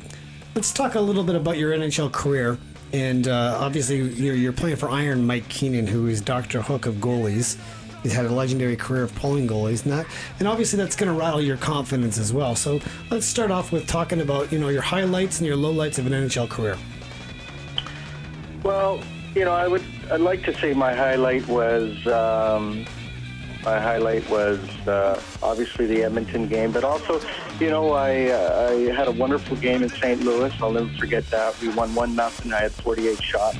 let's 0.55 0.71
talk 0.71 0.95
a 0.95 1.01
little 1.01 1.23
bit 1.23 1.35
about 1.35 1.57
your 1.57 1.71
NHL 1.71 2.11
career. 2.11 2.57
And 2.93 3.27
uh, 3.27 3.57
obviously, 3.59 4.01
you're, 4.01 4.35
you're 4.35 4.53
playing 4.53 4.75
for 4.75 4.87
Iron 4.87 5.25
Mike 5.25 5.49
Keenan, 5.49 5.87
who 5.87 6.05
is 6.05 6.21
Dr. 6.21 6.61
Hook 6.61 6.85
of 6.85 6.95
goalies. 6.95 7.57
He's 8.03 8.13
had 8.13 8.25
a 8.25 8.29
legendary 8.29 8.75
career 8.75 9.03
of 9.03 9.15
pulling 9.15 9.47
goalies, 9.47 9.83
and 9.83 9.93
that, 9.93 10.05
and 10.39 10.47
obviously 10.47 10.77
that's 10.77 10.95
going 10.95 11.11
to 11.11 11.17
rattle 11.17 11.41
your 11.41 11.57
confidence 11.57 12.17
as 12.17 12.33
well. 12.33 12.55
So 12.55 12.79
let's 13.09 13.25
start 13.25 13.49
off 13.49 13.71
with 13.71 13.87
talking 13.87 14.21
about 14.21 14.51
you 14.51 14.59
know 14.59 14.69
your 14.69 14.81
highlights 14.81 15.39
and 15.39 15.47
your 15.47 15.57
lowlights 15.57 15.97
of 15.97 16.05
an 16.05 16.13
NHL 16.13 16.49
career. 16.49 16.77
Well, 18.63 19.01
you 19.33 19.45
know, 19.45 19.53
I 19.53 19.67
would 19.67 19.83
I'd 20.11 20.21
like 20.21 20.43
to 20.43 20.53
say 20.59 20.73
my 20.73 20.93
highlight 20.93 21.47
was 21.47 22.05
um, 22.07 22.85
my 23.63 23.79
highlight 23.79 24.29
was 24.29 24.59
uh, 24.87 25.21
obviously 25.41 25.85
the 25.85 26.03
Edmonton 26.03 26.47
game, 26.47 26.71
but 26.71 26.83
also, 26.83 27.21
you 27.59 27.69
know, 27.69 27.93
I 27.93 28.27
uh, 28.27 28.69
I 28.71 28.93
had 28.93 29.07
a 29.07 29.11
wonderful 29.11 29.55
game 29.57 29.83
in 29.83 29.89
St. 29.89 30.21
Louis. 30.21 30.53
I'll 30.61 30.71
never 30.71 30.89
forget 30.99 31.25
that. 31.29 31.59
We 31.61 31.69
won 31.69 31.95
one 31.95 32.15
nothing. 32.15 32.51
I 32.51 32.61
had 32.61 32.71
48 32.71 33.21
shots. 33.21 33.57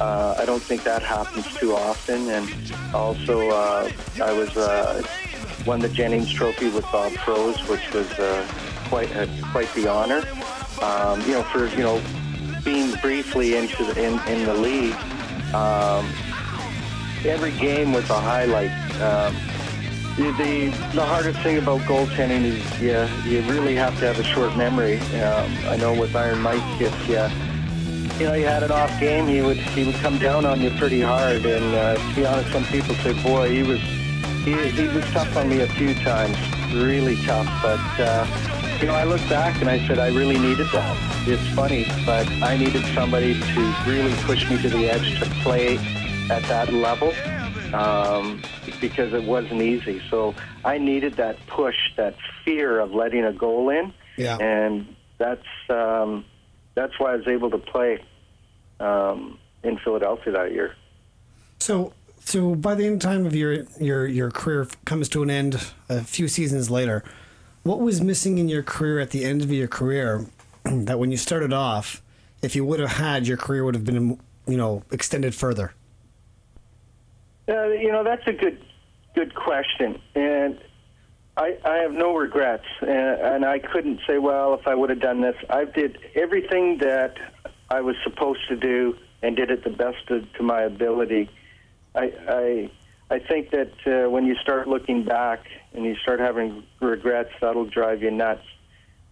Uh, 0.00 0.34
I 0.38 0.44
don't 0.44 0.62
think 0.62 0.82
that 0.84 1.02
happens 1.02 1.46
too 1.54 1.74
often. 1.74 2.28
And 2.28 2.52
also, 2.92 3.50
uh, 3.50 3.90
I 4.22 4.32
was 4.32 4.56
uh, 4.56 5.02
won 5.66 5.80
the 5.80 5.88
Jennings 5.88 6.32
Trophy 6.32 6.70
with 6.70 6.84
Bob 6.90 7.12
Froese, 7.12 7.68
which 7.68 7.92
was 7.92 8.10
uh, 8.18 8.46
quite 8.88 9.14
uh, 9.16 9.26
quite 9.52 9.72
the 9.74 9.88
honor. 9.88 10.22
Um, 10.82 11.20
you 11.22 11.32
know, 11.32 11.42
for 11.44 11.68
you 11.68 11.82
know 11.82 12.02
being 12.64 12.94
briefly 13.00 13.56
into 13.56 13.84
the, 13.84 14.02
in 14.02 14.20
in 14.28 14.46
the 14.46 14.54
league. 14.54 14.96
Um, 15.54 16.10
every 17.24 17.52
game 17.52 17.92
was 17.92 18.08
a 18.10 18.20
highlight. 18.20 18.72
Um, 19.00 19.36
the, 20.16 20.30
the 20.38 20.94
the 20.94 21.04
hardest 21.04 21.40
thing 21.40 21.58
about 21.58 21.80
goaltending 21.82 22.44
is 22.44 22.80
yeah, 22.80 23.24
you 23.24 23.42
really 23.42 23.74
have 23.76 23.98
to 24.00 24.06
have 24.06 24.18
a 24.18 24.24
short 24.24 24.56
memory. 24.56 24.98
Um, 25.20 25.52
I 25.66 25.76
know 25.76 25.98
with 25.98 26.14
Iron 26.16 26.40
Mike, 26.40 26.80
if 26.80 27.08
you 27.08 27.16
you 28.18 28.26
know, 28.26 28.34
you 28.34 28.46
had 28.46 28.62
an 28.62 28.70
off 28.70 28.98
game, 29.00 29.26
he 29.26 29.42
would 29.42 29.56
he 29.56 29.84
would 29.84 29.94
come 29.96 30.18
down 30.18 30.44
on 30.46 30.60
you 30.60 30.70
pretty 30.70 31.00
hard. 31.00 31.44
And 31.44 31.74
uh, 31.74 31.94
to 31.96 32.14
be 32.14 32.24
honest, 32.26 32.52
some 32.52 32.64
people 32.66 32.94
say, 32.96 33.12
boy, 33.22 33.50
he 33.50 33.62
was 33.62 33.80
he, 34.44 34.54
he 34.70 34.88
was 34.88 35.04
tough 35.12 35.36
on 35.36 35.48
me 35.48 35.60
a 35.60 35.66
few 35.68 35.94
times, 35.94 36.36
really 36.74 37.16
tough. 37.24 37.46
But 37.62 37.80
uh, 38.00 38.26
you 38.80 38.86
know, 38.86 38.94
I 38.94 39.04
look 39.04 39.20
back 39.28 39.60
and 39.60 39.68
I 39.68 39.84
said 39.86 39.98
I 39.98 40.08
really 40.08 40.38
needed 40.38 40.66
that. 40.72 41.28
It's 41.28 41.46
funny, 41.54 41.86
but 42.04 42.28
I 42.42 42.56
needed 42.56 42.84
somebody 42.94 43.34
to 43.34 43.74
really 43.86 44.12
push 44.22 44.48
me 44.50 44.60
to 44.62 44.68
the 44.68 44.90
edge 44.90 45.18
to 45.20 45.26
play 45.42 45.78
at 46.30 46.42
that 46.44 46.72
level 46.72 47.12
um, 47.74 48.42
because 48.80 49.12
it 49.12 49.24
wasn't 49.24 49.62
easy. 49.62 50.00
So 50.10 50.34
I 50.64 50.78
needed 50.78 51.14
that 51.14 51.38
push, 51.46 51.76
that 51.96 52.14
fear 52.44 52.78
of 52.78 52.92
letting 52.92 53.24
a 53.24 53.32
goal 53.32 53.70
in, 53.70 53.92
Yeah. 54.16 54.36
and 54.38 54.94
that's 55.18 55.46
um, 55.70 56.24
that's 56.74 56.98
why 56.98 57.12
I 57.12 57.16
was 57.16 57.28
able 57.28 57.50
to 57.50 57.58
play 57.58 58.02
um, 58.80 59.38
in 59.62 59.78
Philadelphia 59.78 60.32
that 60.32 60.52
year. 60.52 60.74
So, 61.60 61.92
so 62.20 62.54
by 62.54 62.74
the 62.74 62.86
end 62.86 63.00
time 63.00 63.26
of 63.26 63.34
your 63.34 63.64
your 63.80 64.06
your 64.06 64.30
career 64.30 64.66
comes 64.84 65.08
to 65.10 65.22
an 65.22 65.30
end 65.30 65.64
a 65.88 66.02
few 66.02 66.28
seasons 66.28 66.70
later, 66.70 67.04
what 67.62 67.80
was 67.80 68.00
missing 68.00 68.38
in 68.38 68.48
your 68.48 68.62
career 68.62 69.00
at 69.00 69.10
the 69.10 69.24
end 69.24 69.42
of 69.42 69.50
your 69.50 69.68
career 69.68 70.26
that 70.64 70.98
when 70.98 71.10
you 71.10 71.16
started 71.16 71.52
off, 71.52 72.02
if 72.42 72.56
you 72.56 72.64
would 72.64 72.80
have 72.80 72.92
had, 72.92 73.26
your 73.26 73.36
career 73.36 73.64
would 73.64 73.74
have 73.74 73.84
been 73.84 74.18
you 74.46 74.56
know 74.56 74.82
extended 74.90 75.34
further? 75.34 75.72
Uh, 77.48 77.68
you 77.68 77.92
know, 77.92 78.02
that's 78.02 78.26
a 78.26 78.32
good 78.32 78.62
good 79.14 79.34
question, 79.34 80.00
and 80.14 80.58
I, 81.36 81.58
I 81.64 81.76
have 81.78 81.92
no 81.92 82.14
regrets, 82.14 82.66
and, 82.80 82.90
and 82.90 83.44
I 83.44 83.58
couldn't 83.58 84.00
say, 84.06 84.18
well, 84.18 84.54
if 84.54 84.68
I 84.68 84.74
would 84.74 84.90
have 84.90 85.00
done 85.00 85.20
this, 85.20 85.34
I 85.50 85.64
did 85.64 85.98
everything 86.14 86.78
that 86.78 87.16
I 87.68 87.80
was 87.80 87.96
supposed 88.04 88.46
to 88.48 88.56
do 88.56 88.96
and 89.22 89.34
did 89.34 89.50
it 89.50 89.64
the 89.64 89.70
best 89.70 90.10
of, 90.10 90.32
to 90.34 90.42
my 90.42 90.62
ability. 90.62 91.28
I 91.94 92.12
I, 92.28 92.70
I 93.10 93.18
think 93.18 93.50
that 93.50 93.72
uh, 93.86 94.10
when 94.10 94.26
you 94.26 94.36
start 94.36 94.68
looking 94.68 95.04
back 95.04 95.46
and 95.72 95.84
you 95.84 95.96
start 95.96 96.20
having 96.20 96.64
regrets, 96.80 97.30
that'll 97.40 97.66
drive 97.66 98.02
you 98.02 98.10
nuts. 98.10 98.44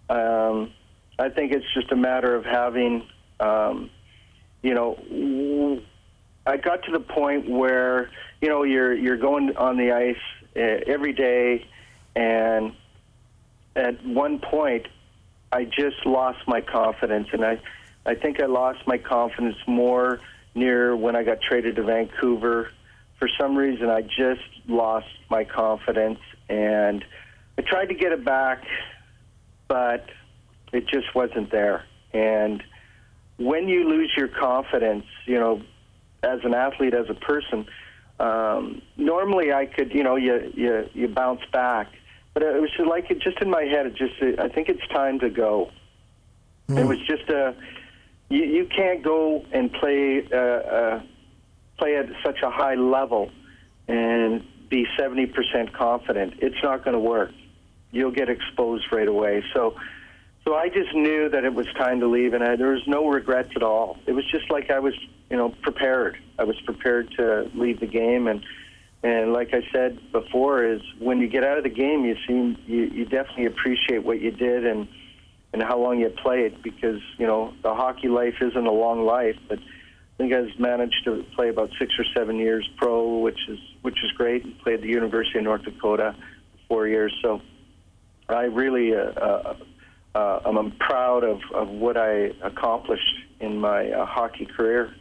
Um, 0.09 0.73
I 1.19 1.29
think 1.29 1.53
it's 1.53 1.67
just 1.75 1.91
a 1.93 1.97
matter 1.97 2.35
of 2.35 2.45
having, 2.45 3.07
um, 3.41 3.91
you 4.63 4.75
know, 4.75 5.81
I 6.47 6.57
got 6.57 6.85
to 6.85 6.93
the 6.93 7.01
point 7.01 7.49
where 7.49 8.11
you 8.41 8.49
know 8.49 8.63
you're 8.63 8.95
you're 8.95 9.17
going 9.17 9.57
on 9.57 9.77
the 9.77 9.93
ice 9.93 10.17
uh, 10.57 10.61
every 10.87 11.13
day, 11.13 11.67
and 12.15 12.73
at 13.75 14.05
one 14.05 14.39
point, 14.39 14.87
I 15.51 15.65
just 15.65 16.05
lost 16.07 16.41
my 16.47 16.61
confidence, 16.61 17.29
and 17.33 17.45
I 17.45 17.61
I 18.05 18.15
think 18.15 18.43
I 18.43 18.47
lost 18.47 18.81
my 18.87 18.99
confidence 18.99 19.57
more 19.67 20.21
near 20.55 20.97
when 20.97 21.15
I 21.17 21.23
got 21.23 21.41
traded 21.41 21.77
to 21.77 21.83
Vancouver. 21.83 22.71
For 23.19 23.29
some 23.41 23.57
reason, 23.57 23.89
I 23.89 24.03
just 24.03 24.43
lost 24.67 25.07
my 25.31 25.45
confidence, 25.45 26.19
and 26.49 27.05
I 27.57 27.63
tried 27.63 27.87
to 27.87 27.95
get 27.95 28.13
it 28.13 28.25
back, 28.25 28.65
but 29.69 30.07
it 30.73 30.89
just 30.89 31.15
wasn't 31.15 31.51
there. 31.53 31.85
And 32.13 32.63
when 33.39 33.69
you 33.69 33.89
lose 33.89 34.13
your 34.17 34.29
confidence, 34.29 35.05
you 35.27 35.39
know, 35.39 35.63
as 36.23 36.41
an 36.45 36.55
athlete, 36.55 36.95
as 36.95 37.09
a 37.09 37.15
person, 37.15 37.67
um, 38.21 38.83
normally 38.97 39.53
I 39.53 39.67
could, 39.67 39.93
you 39.95 40.03
know, 40.03 40.17
you 40.17 40.53
you 40.55 40.89
you 40.93 41.09
bounce 41.09 41.41
back, 41.53 41.89
but 42.35 42.43
it 42.43 42.61
was 42.61 42.71
just 42.77 42.89
like 42.89 43.11
it 43.11 43.21
just 43.21 43.41
in 43.41 43.51
my 43.51 43.63
head. 43.63 43.87
It 43.87 43.95
just, 43.95 44.15
I 44.39 44.49
think 44.49 44.69
it's 44.69 44.87
time 44.89 45.19
to 45.21 45.31
go. 45.31 45.71
It 46.69 46.87
was 46.87 46.99
just 47.07 47.29
a, 47.29 47.55
you, 48.31 48.45
you 48.45 48.67
can't 48.67 49.03
go 49.03 49.45
and 49.53 49.71
play 49.73 50.27
uh, 50.33 50.37
uh, 50.37 51.03
play 51.77 51.97
at 51.97 52.07
such 52.25 52.41
a 52.43 52.51
high 52.51 52.77
level 52.77 53.31
and 53.89 54.43
be 54.71 54.87
seventy 54.99 55.27
percent 55.27 55.75
confident. 55.75 56.35
It's 56.39 56.63
not 56.63 56.85
going 56.85 56.95
to 56.95 57.01
work. 57.01 57.33
You'll 57.91 58.13
get 58.13 58.29
exposed 58.29 58.85
right 58.93 59.09
away. 59.09 59.45
So. 59.55 59.77
So 60.45 60.57
I 60.57 60.71
just 60.71 60.93
knew 60.93 61.29
that 61.29 61.45
it 61.45 61.55
was 61.55 61.69
time 61.79 62.01
to 62.01 62.09
leave, 62.09 62.35
and 62.35 62.43
I, 62.43 62.57
there 62.57 62.73
was 62.73 62.83
no 62.89 63.07
regrets 63.07 63.51
at 63.55 63.63
all. 63.63 63.99
It 64.07 64.13
was 64.13 64.29
just 64.29 64.51
like 64.51 64.73
I 64.73 64.81
was, 64.81 64.93
you 65.31 65.37
know, 65.37 65.51
prepared. 65.63 66.19
I 66.37 66.43
was 66.43 66.61
prepared 66.63 67.13
to 67.17 67.49
leave 67.55 67.79
the 67.79 67.87
game, 67.87 68.27
and 68.27 68.45
and 69.03 69.33
like 69.33 69.53
I 69.53 69.63
said 69.73 69.99
before, 70.13 70.65
is 70.65 70.81
when 70.99 71.21
you 71.21 71.29
get 71.29 71.43
out 71.43 71.59
of 71.59 71.65
the 71.65 71.71
game, 71.71 72.05
you 72.05 72.17
seem 72.27 72.57
you, 72.67 72.85
you 72.85 73.05
definitely 73.05 73.47
appreciate 73.47 74.05
what 74.05 74.21
you 74.21 74.31
did 74.31 74.65
and 74.65 74.89
and 75.53 75.63
how 75.63 75.79
long 75.79 75.99
you 75.99 76.09
played 76.09 76.63
because 76.63 77.01
you 77.19 77.27
know 77.27 77.53
the 77.63 77.75
hockey 77.75 78.09
life 78.09 78.35
isn't 78.41 78.67
a 78.67 78.73
long 78.73 79.05
life, 79.05 79.37
but 79.49 79.59
I 79.59 80.17
think 80.19 80.33
I've 80.33 80.59
managed 80.59 81.05
to 81.05 81.25
play 81.35 81.49
about 81.49 81.71
six 81.79 81.93
or 81.99 82.05
seven 82.15 82.37
years 82.37 82.69
pro, 82.77 83.19
which 83.19 83.49
is 83.49 83.59
which 83.83 83.99
is 84.05 84.13
great. 84.13 84.61
Played 84.63 84.77
at 84.77 84.81
the 84.83 84.89
University 84.89 85.39
of 85.39 85.45
North 85.45 85.65
Dakota 85.65 86.15
four 86.69 86.87
years, 86.87 87.15
so 87.23 87.41
I 88.29 88.45
really. 88.45 88.95
Uh, 88.95 89.01
uh, 89.01 89.57
uh, 90.15 90.41
I'm 90.45 90.73
proud 90.73 91.25
of, 91.25 91.41
of 91.55 91.69
what 91.69 91.97
I 91.97 92.33
accomplished 92.43 93.15
in 93.41 93.57
my 93.59 93.91
uh, 93.91 94.05
hockey 94.05 94.45
career. 94.45 94.95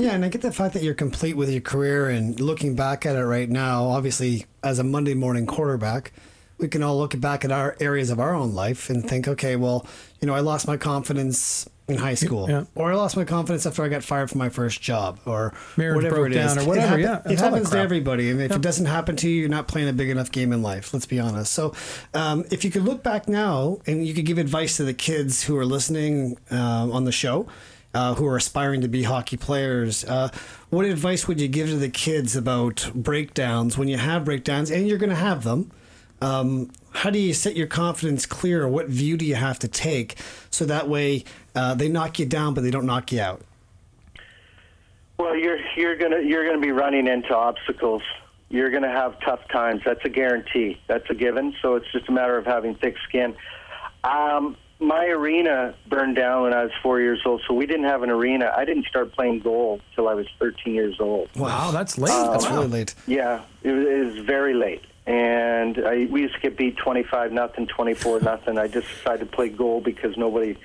Yeah, 0.00 0.12
and 0.14 0.24
I 0.24 0.28
get 0.30 0.40
the 0.40 0.50
fact 0.50 0.72
that 0.74 0.82
you're 0.82 0.94
complete 0.94 1.36
with 1.36 1.50
your 1.50 1.60
career 1.60 2.08
and 2.08 2.40
looking 2.40 2.74
back 2.74 3.04
at 3.04 3.16
it 3.16 3.24
right 3.24 3.48
now, 3.50 3.84
obviously, 3.88 4.46
as 4.62 4.78
a 4.78 4.84
Monday 4.84 5.12
morning 5.12 5.44
quarterback, 5.44 6.12
we 6.56 6.68
can 6.68 6.82
all 6.82 6.96
look 6.96 7.20
back 7.20 7.44
at 7.44 7.52
our 7.52 7.76
areas 7.80 8.08
of 8.08 8.18
our 8.18 8.34
own 8.34 8.54
life 8.54 8.88
and 8.88 9.06
think, 9.06 9.28
okay, 9.28 9.56
well, 9.56 9.86
you 10.22 10.26
know, 10.26 10.34
I 10.34 10.40
lost 10.40 10.66
my 10.66 10.78
confidence 10.78 11.68
in 11.86 11.98
high 11.98 12.14
school, 12.14 12.48
Yeah. 12.48 12.64
or 12.76 12.92
I 12.92 12.94
lost 12.94 13.14
my 13.14 13.24
confidence 13.26 13.66
after 13.66 13.82
I 13.84 13.88
got 13.88 14.02
fired 14.02 14.30
from 14.30 14.38
my 14.38 14.48
first 14.48 14.80
job, 14.80 15.18
or 15.26 15.52
Marriage 15.76 15.96
whatever 15.96 16.26
it 16.26 16.32
is. 16.34 16.54
down 16.54 16.64
or 16.64 16.68
whatever, 16.68 16.96
It, 16.98 17.02
yeah, 17.02 17.08
happen- 17.10 17.32
it's 17.32 17.42
it 17.42 17.44
happens 17.44 17.70
to 17.70 17.78
everybody, 17.78 18.30
and 18.30 18.40
if 18.40 18.52
it 18.52 18.62
doesn't 18.62 18.86
happen 18.86 19.16
to 19.16 19.28
you, 19.28 19.40
you're 19.40 19.48
not 19.50 19.68
playing 19.68 19.88
a 19.88 19.92
big 19.92 20.08
enough 20.08 20.30
game 20.30 20.52
in 20.54 20.62
life. 20.62 20.94
Let's 20.94 21.04
be 21.06 21.18
honest. 21.20 21.52
So, 21.52 21.74
um, 22.14 22.44
if 22.50 22.64
you 22.64 22.70
could 22.70 22.84
look 22.84 23.02
back 23.02 23.28
now 23.28 23.80
and 23.86 24.06
you 24.06 24.14
could 24.14 24.24
give 24.24 24.38
advice 24.38 24.76
to 24.78 24.84
the 24.84 24.94
kids 24.94 25.42
who 25.44 25.58
are 25.58 25.66
listening 25.66 26.38
um, 26.50 26.90
on 26.92 27.04
the 27.04 27.12
show. 27.12 27.46
Uh, 27.92 28.14
who 28.14 28.24
are 28.24 28.36
aspiring 28.36 28.82
to 28.82 28.86
be 28.86 29.02
hockey 29.02 29.36
players. 29.36 30.04
Uh, 30.04 30.28
what 30.68 30.86
advice 30.86 31.26
would 31.26 31.40
you 31.40 31.48
give 31.48 31.68
to 31.68 31.76
the 31.76 31.88
kids 31.88 32.36
about 32.36 32.88
breakdowns 32.94 33.76
when 33.76 33.88
you 33.88 33.96
have 33.96 34.24
breakdowns 34.24 34.70
and 34.70 34.86
you're 34.86 34.96
going 34.96 35.10
to 35.10 35.16
have 35.16 35.42
them? 35.42 35.72
Um, 36.22 36.70
how 36.92 37.10
do 37.10 37.18
you 37.18 37.34
set 37.34 37.56
your 37.56 37.66
confidence 37.66 38.26
clear? 38.26 38.68
What 38.68 38.86
view 38.86 39.16
do 39.16 39.24
you 39.24 39.34
have 39.34 39.58
to 39.60 39.68
take 39.68 40.16
so 40.50 40.64
that 40.66 40.88
way 40.88 41.24
uh, 41.54 41.74
they 41.74 41.88
knock 41.88 42.18
you 42.18 42.26
down, 42.26 42.54
but 42.54 42.62
they 42.62 42.70
don't 42.70 42.86
knock 42.86 43.10
you 43.10 43.20
out? 43.20 43.42
Well, 45.18 45.36
you're 45.36 45.58
you're 45.76 45.96
gonna 45.96 46.20
you're 46.20 46.46
gonna 46.46 46.60
be 46.60 46.72
running 46.72 47.06
into 47.06 47.36
obstacles. 47.36 48.02
You're 48.48 48.70
gonna 48.70 48.90
have 48.90 49.20
tough 49.20 49.46
times. 49.48 49.82
That's 49.84 50.04
a 50.04 50.08
guarantee. 50.08 50.80
That's 50.86 51.08
a 51.10 51.14
given. 51.14 51.54
So 51.60 51.74
it's 51.74 51.90
just 51.92 52.08
a 52.08 52.12
matter 52.12 52.38
of 52.38 52.46
having 52.46 52.74
thick 52.74 52.96
skin. 53.06 53.36
Um, 54.02 54.56
my 54.80 55.06
arena 55.06 55.74
burned 55.88 56.16
down 56.16 56.42
when 56.42 56.54
I 56.54 56.64
was 56.64 56.72
four 56.82 57.00
years 57.00 57.20
old, 57.26 57.42
so 57.46 57.52
we 57.54 57.66
didn't 57.66 57.84
have 57.84 58.02
an 58.02 58.10
arena. 58.10 58.52
I 58.56 58.64
didn't 58.64 58.86
start 58.86 59.12
playing 59.12 59.40
goal 59.40 59.80
till 59.94 60.08
I 60.08 60.14
was 60.14 60.26
13 60.38 60.74
years 60.74 60.96
old. 60.98 61.28
Wow, 61.36 61.70
that's 61.70 61.98
late. 61.98 62.08
That's 62.08 62.48
really 62.48 62.66
late. 62.66 62.94
Yeah, 63.06 63.42
it 63.62 63.72
was, 63.72 63.86
it 63.86 64.16
was 64.16 64.24
very 64.24 64.54
late, 64.54 64.82
and 65.06 65.78
I, 65.86 66.06
we 66.10 66.22
used 66.22 66.34
to 66.34 66.40
get 66.40 66.56
beat 66.56 66.78
25 66.78 67.30
nothing, 67.30 67.66
24 67.66 68.20
nothing. 68.20 68.58
I 68.58 68.68
just 68.68 68.88
decided 68.88 69.30
to 69.30 69.36
play 69.36 69.50
goal 69.50 69.82
because 69.82 70.16
nobody, 70.16 70.56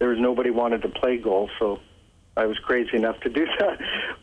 there 0.00 0.08
was 0.08 0.18
nobody 0.18 0.50
wanted 0.50 0.82
to 0.82 0.88
play 0.88 1.16
goal, 1.18 1.48
so 1.60 1.78
I 2.36 2.46
was 2.46 2.58
crazy 2.58 2.96
enough 2.96 3.20
to 3.20 3.28
do 3.28 3.46
that. 3.60 3.78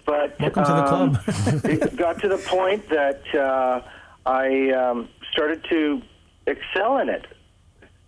But 0.06 0.38
Welcome 0.40 0.66
to 0.66 0.72
the 0.72 0.94
um, 0.94 1.16
club. 1.16 1.66
it 1.66 1.96
got 1.96 2.20
to 2.22 2.28
the 2.28 2.40
point 2.40 2.90
that 2.90 3.24
uh, 3.34 3.82
I 4.26 4.72
um, 4.72 5.08
started 5.32 5.66
to 5.70 6.02
excel 6.46 6.98
in 6.98 7.08
it, 7.08 7.26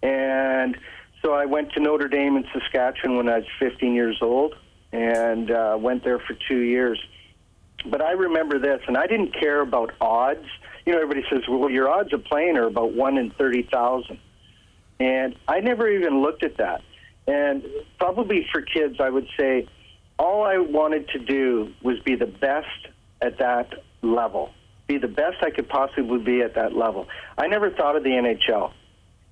and 0.04 0.78
so 1.22 1.34
I 1.34 1.46
went 1.46 1.74
to 1.74 1.80
Notre 1.80 2.08
Dame 2.08 2.38
in 2.38 2.46
Saskatchewan 2.54 3.18
when 3.18 3.30
I 3.30 3.38
was 3.40 3.48
15 3.60 3.94
years 3.94 4.18
old, 4.22 4.56
and 4.92 5.52
uh, 5.52 5.78
went 5.80 6.04
there 6.04 6.20
for 6.20 6.36
two 6.48 6.60
years. 6.60 7.02
But 7.86 8.02
I 8.02 8.12
remember 8.12 8.60
this, 8.60 8.82
and 8.88 8.98
I 8.98 9.08
didn't 9.08 9.34
care 9.34 9.62
about 9.62 9.94
odds. 10.00 10.46
You 10.86 10.94
know, 10.94 11.02
everybody 11.02 11.26
says, 11.30 11.42
"Well, 11.48 11.70
your 11.70 11.90
odds 11.90 12.14
of 12.14 12.24
playing 12.26 12.58
are 12.58 12.68
about 12.68 12.94
one 12.94 13.18
in 13.18 13.32
thirty 13.32 13.64
thousand. 13.64 14.20
And 15.00 15.36
I 15.48 15.62
never 15.62 15.90
even 15.90 16.22
looked 16.22 16.44
at 16.44 16.58
that. 16.58 16.84
And 17.26 17.64
probably 17.98 18.48
for 18.52 18.62
kids, 18.62 18.98
I 19.00 19.10
would 19.10 19.28
say 19.38 19.68
all 20.20 20.44
I 20.44 20.58
wanted 20.58 21.10
to 21.10 21.20
do 21.20 21.74
was 21.82 22.00
be 22.02 22.16
the 22.16 22.28
best 22.28 22.68
at 23.20 23.40
that 23.40 23.74
level, 24.04 24.52
be 24.88 25.00
the 25.00 25.08
best 25.08 25.38
I 25.42 25.50
could 25.50 25.68
possibly 25.68 26.20
be 26.20 26.42
at 26.42 26.54
that 26.54 26.76
level. 26.76 27.08
I 27.36 27.48
never 27.48 27.72
thought 27.72 27.96
of 27.96 28.04
the 28.04 28.12
NHL. 28.12 28.74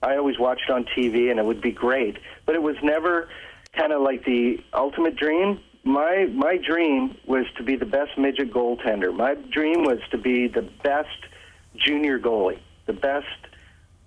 I 0.01 0.15
always 0.15 0.39
watched 0.39 0.69
on 0.69 0.85
TV, 0.85 1.29
and 1.29 1.39
it 1.39 1.45
would 1.45 1.61
be 1.61 1.71
great, 1.71 2.17
but 2.45 2.55
it 2.55 2.61
was 2.61 2.75
never 2.81 3.29
kind 3.73 3.91
of 3.91 4.01
like 4.01 4.25
the 4.25 4.63
ultimate 4.73 5.15
dream. 5.15 5.59
My 5.83 6.29
my 6.33 6.57
dream 6.57 7.17
was 7.25 7.45
to 7.57 7.63
be 7.63 7.75
the 7.75 7.85
best 7.85 8.17
midget 8.17 8.51
goaltender. 8.51 9.15
My 9.15 9.35
dream 9.35 9.83
was 9.83 9.99
to 10.11 10.17
be 10.17 10.47
the 10.47 10.61
best 10.61 11.09
junior 11.75 12.19
goalie, 12.19 12.59
the 12.85 12.93
best 12.93 13.27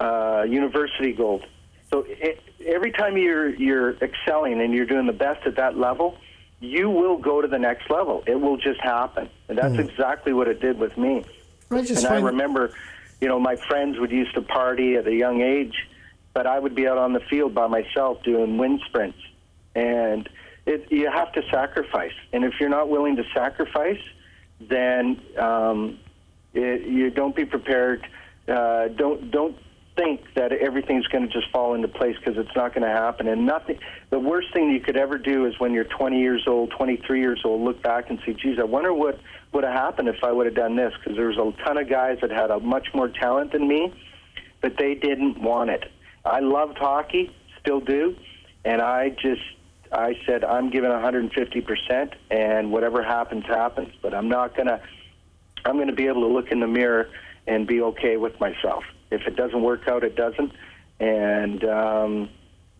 uh, 0.00 0.44
university 0.48 1.14
goalie. 1.14 1.46
So 1.90 2.04
it, 2.08 2.42
every 2.64 2.92
time 2.92 3.16
you're 3.16 3.50
you're 3.50 3.92
excelling 4.02 4.60
and 4.60 4.72
you're 4.74 4.86
doing 4.86 5.06
the 5.06 5.12
best 5.12 5.46
at 5.46 5.56
that 5.56 5.76
level, 5.76 6.16
you 6.60 6.88
will 6.88 7.18
go 7.18 7.42
to 7.42 7.48
the 7.48 7.58
next 7.58 7.90
level. 7.90 8.22
It 8.26 8.40
will 8.40 8.56
just 8.56 8.80
happen, 8.80 9.28
and 9.48 9.58
that's 9.58 9.76
exactly 9.78 10.32
what 10.32 10.48
it 10.48 10.60
did 10.60 10.78
with 10.78 10.96
me. 10.96 11.24
I 11.70 11.82
just 11.82 12.04
And 12.04 12.14
I 12.14 12.20
remember, 12.20 12.72
you 13.22 13.28
know, 13.28 13.38
my 13.38 13.54
friends 13.54 14.00
would 14.00 14.10
used 14.10 14.34
to 14.34 14.42
party 14.42 14.96
at 14.96 15.06
a 15.06 15.14
young 15.14 15.42
age, 15.42 15.76
but 16.34 16.44
I 16.44 16.58
would 16.58 16.74
be 16.74 16.88
out 16.88 16.98
on 16.98 17.12
the 17.12 17.20
field 17.30 17.54
by 17.54 17.68
myself 17.68 18.20
doing 18.24 18.58
wind 18.58 18.80
sprints, 18.86 19.18
and 19.76 20.28
it, 20.66 20.90
you 20.90 21.08
have 21.08 21.32
to 21.34 21.42
sacrifice. 21.48 22.14
And 22.32 22.44
if 22.44 22.54
you're 22.58 22.68
not 22.68 22.88
willing 22.88 23.14
to 23.16 23.24
sacrifice, 23.32 24.02
then 24.60 25.20
um, 25.38 26.00
it, 26.52 26.82
you 26.82 27.10
don't 27.10 27.36
be 27.36 27.44
prepared. 27.44 28.04
Uh, 28.48 28.88
don't 28.88 29.30
don't 29.30 29.56
think 29.94 30.22
that 30.34 30.50
everything's 30.50 31.06
going 31.06 31.24
to 31.24 31.32
just 31.32 31.48
fall 31.52 31.74
into 31.74 31.86
place 31.86 32.16
because 32.16 32.36
it's 32.36 32.56
not 32.56 32.74
going 32.74 32.82
to 32.82 32.92
happen. 32.92 33.28
And 33.28 33.46
nothing. 33.46 33.78
The 34.10 34.18
worst 34.18 34.52
thing 34.52 34.70
you 34.70 34.80
could 34.80 34.96
ever 34.96 35.16
do 35.16 35.46
is 35.46 35.54
when 35.60 35.74
you're 35.74 35.84
20 35.84 36.18
years 36.18 36.44
old, 36.48 36.72
23 36.72 37.20
years 37.20 37.42
old, 37.44 37.62
look 37.62 37.82
back 37.82 38.10
and 38.10 38.18
say, 38.26 38.32
"Geez, 38.32 38.58
I 38.58 38.64
wonder 38.64 38.92
what 38.92 39.20
would 39.52 39.64
have 39.64 39.72
happened 39.72 40.08
if 40.08 40.22
I 40.22 40.32
would 40.32 40.46
have 40.46 40.54
done 40.54 40.76
this." 40.76 40.92
Because 40.98 41.16
there 41.16 41.28
was 41.28 41.38
a 41.38 41.64
ton 41.64 41.78
of 41.78 41.88
guys 41.88 42.18
that 42.20 42.30
had 42.30 42.50
a 42.50 42.60
much 42.60 42.88
more 42.94 43.08
talent 43.08 43.52
than 43.52 43.66
me, 43.68 43.92
but 44.60 44.76
they 44.78 44.94
didn't 44.94 45.40
want 45.40 45.70
it. 45.70 45.84
I 46.24 46.40
loved 46.40 46.78
hockey, 46.78 47.34
still 47.60 47.80
do, 47.80 48.16
and 48.64 48.80
I 48.80 49.10
just 49.10 49.42
I 49.92 50.14
said 50.26 50.44
I'm 50.44 50.70
giving 50.70 50.90
150 50.90 51.60
percent, 51.60 52.14
and 52.30 52.72
whatever 52.72 53.02
happens, 53.02 53.44
happens. 53.46 53.92
But 54.00 54.14
I'm 54.14 54.28
not 54.28 54.56
gonna. 54.56 54.80
I'm 55.64 55.78
to 55.86 55.92
be 55.92 56.06
able 56.06 56.22
to 56.22 56.28
look 56.28 56.50
in 56.50 56.60
the 56.60 56.66
mirror 56.66 57.08
and 57.46 57.66
be 57.66 57.80
okay 57.80 58.16
with 58.16 58.38
myself. 58.40 58.84
If 59.10 59.22
it 59.26 59.36
doesn't 59.36 59.62
work 59.62 59.86
out, 59.88 60.04
it 60.04 60.16
doesn't. 60.16 60.52
And 60.98 61.64
um, 61.64 62.30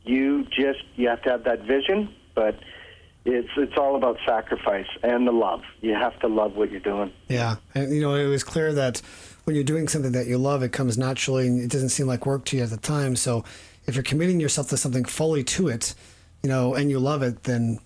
you 0.04 0.44
just 0.44 0.82
you 0.96 1.08
have 1.08 1.22
to 1.22 1.30
have 1.30 1.44
that 1.44 1.62
vision, 1.62 2.14
but 2.34 2.58
it's 3.24 3.48
it's 3.56 3.76
all 3.76 3.96
about 3.96 4.18
sacrifice 4.26 4.88
and 5.02 5.26
the 5.26 5.32
love. 5.32 5.62
You 5.80 5.94
have 5.94 6.18
to 6.20 6.28
love 6.28 6.56
what 6.56 6.70
you're 6.70 6.80
doing. 6.80 7.12
Yeah, 7.28 7.56
and 7.74 7.94
you 7.94 8.00
know 8.00 8.14
it 8.14 8.26
was 8.26 8.42
clear 8.42 8.72
that 8.74 9.00
when 9.44 9.54
you're 9.56 9.64
doing 9.64 9.88
something 9.88 10.12
that 10.12 10.26
you 10.26 10.38
love, 10.38 10.62
it 10.62 10.72
comes 10.72 10.98
naturally, 10.98 11.46
and 11.46 11.60
it 11.60 11.70
doesn't 11.70 11.90
seem 11.90 12.06
like 12.06 12.26
work 12.26 12.44
to 12.46 12.56
you 12.56 12.62
at 12.62 12.70
the 12.70 12.76
time. 12.76 13.16
So 13.16 13.44
if 13.86 13.94
you're 13.94 14.04
committing 14.04 14.40
yourself 14.40 14.68
to 14.70 14.76
something 14.76 15.04
fully 15.04 15.44
to 15.44 15.68
it, 15.68 15.94
you 16.42 16.48
know, 16.48 16.74
and 16.74 16.90
you 16.90 16.98
love 16.98 17.22
it, 17.22 17.44
then 17.44 17.78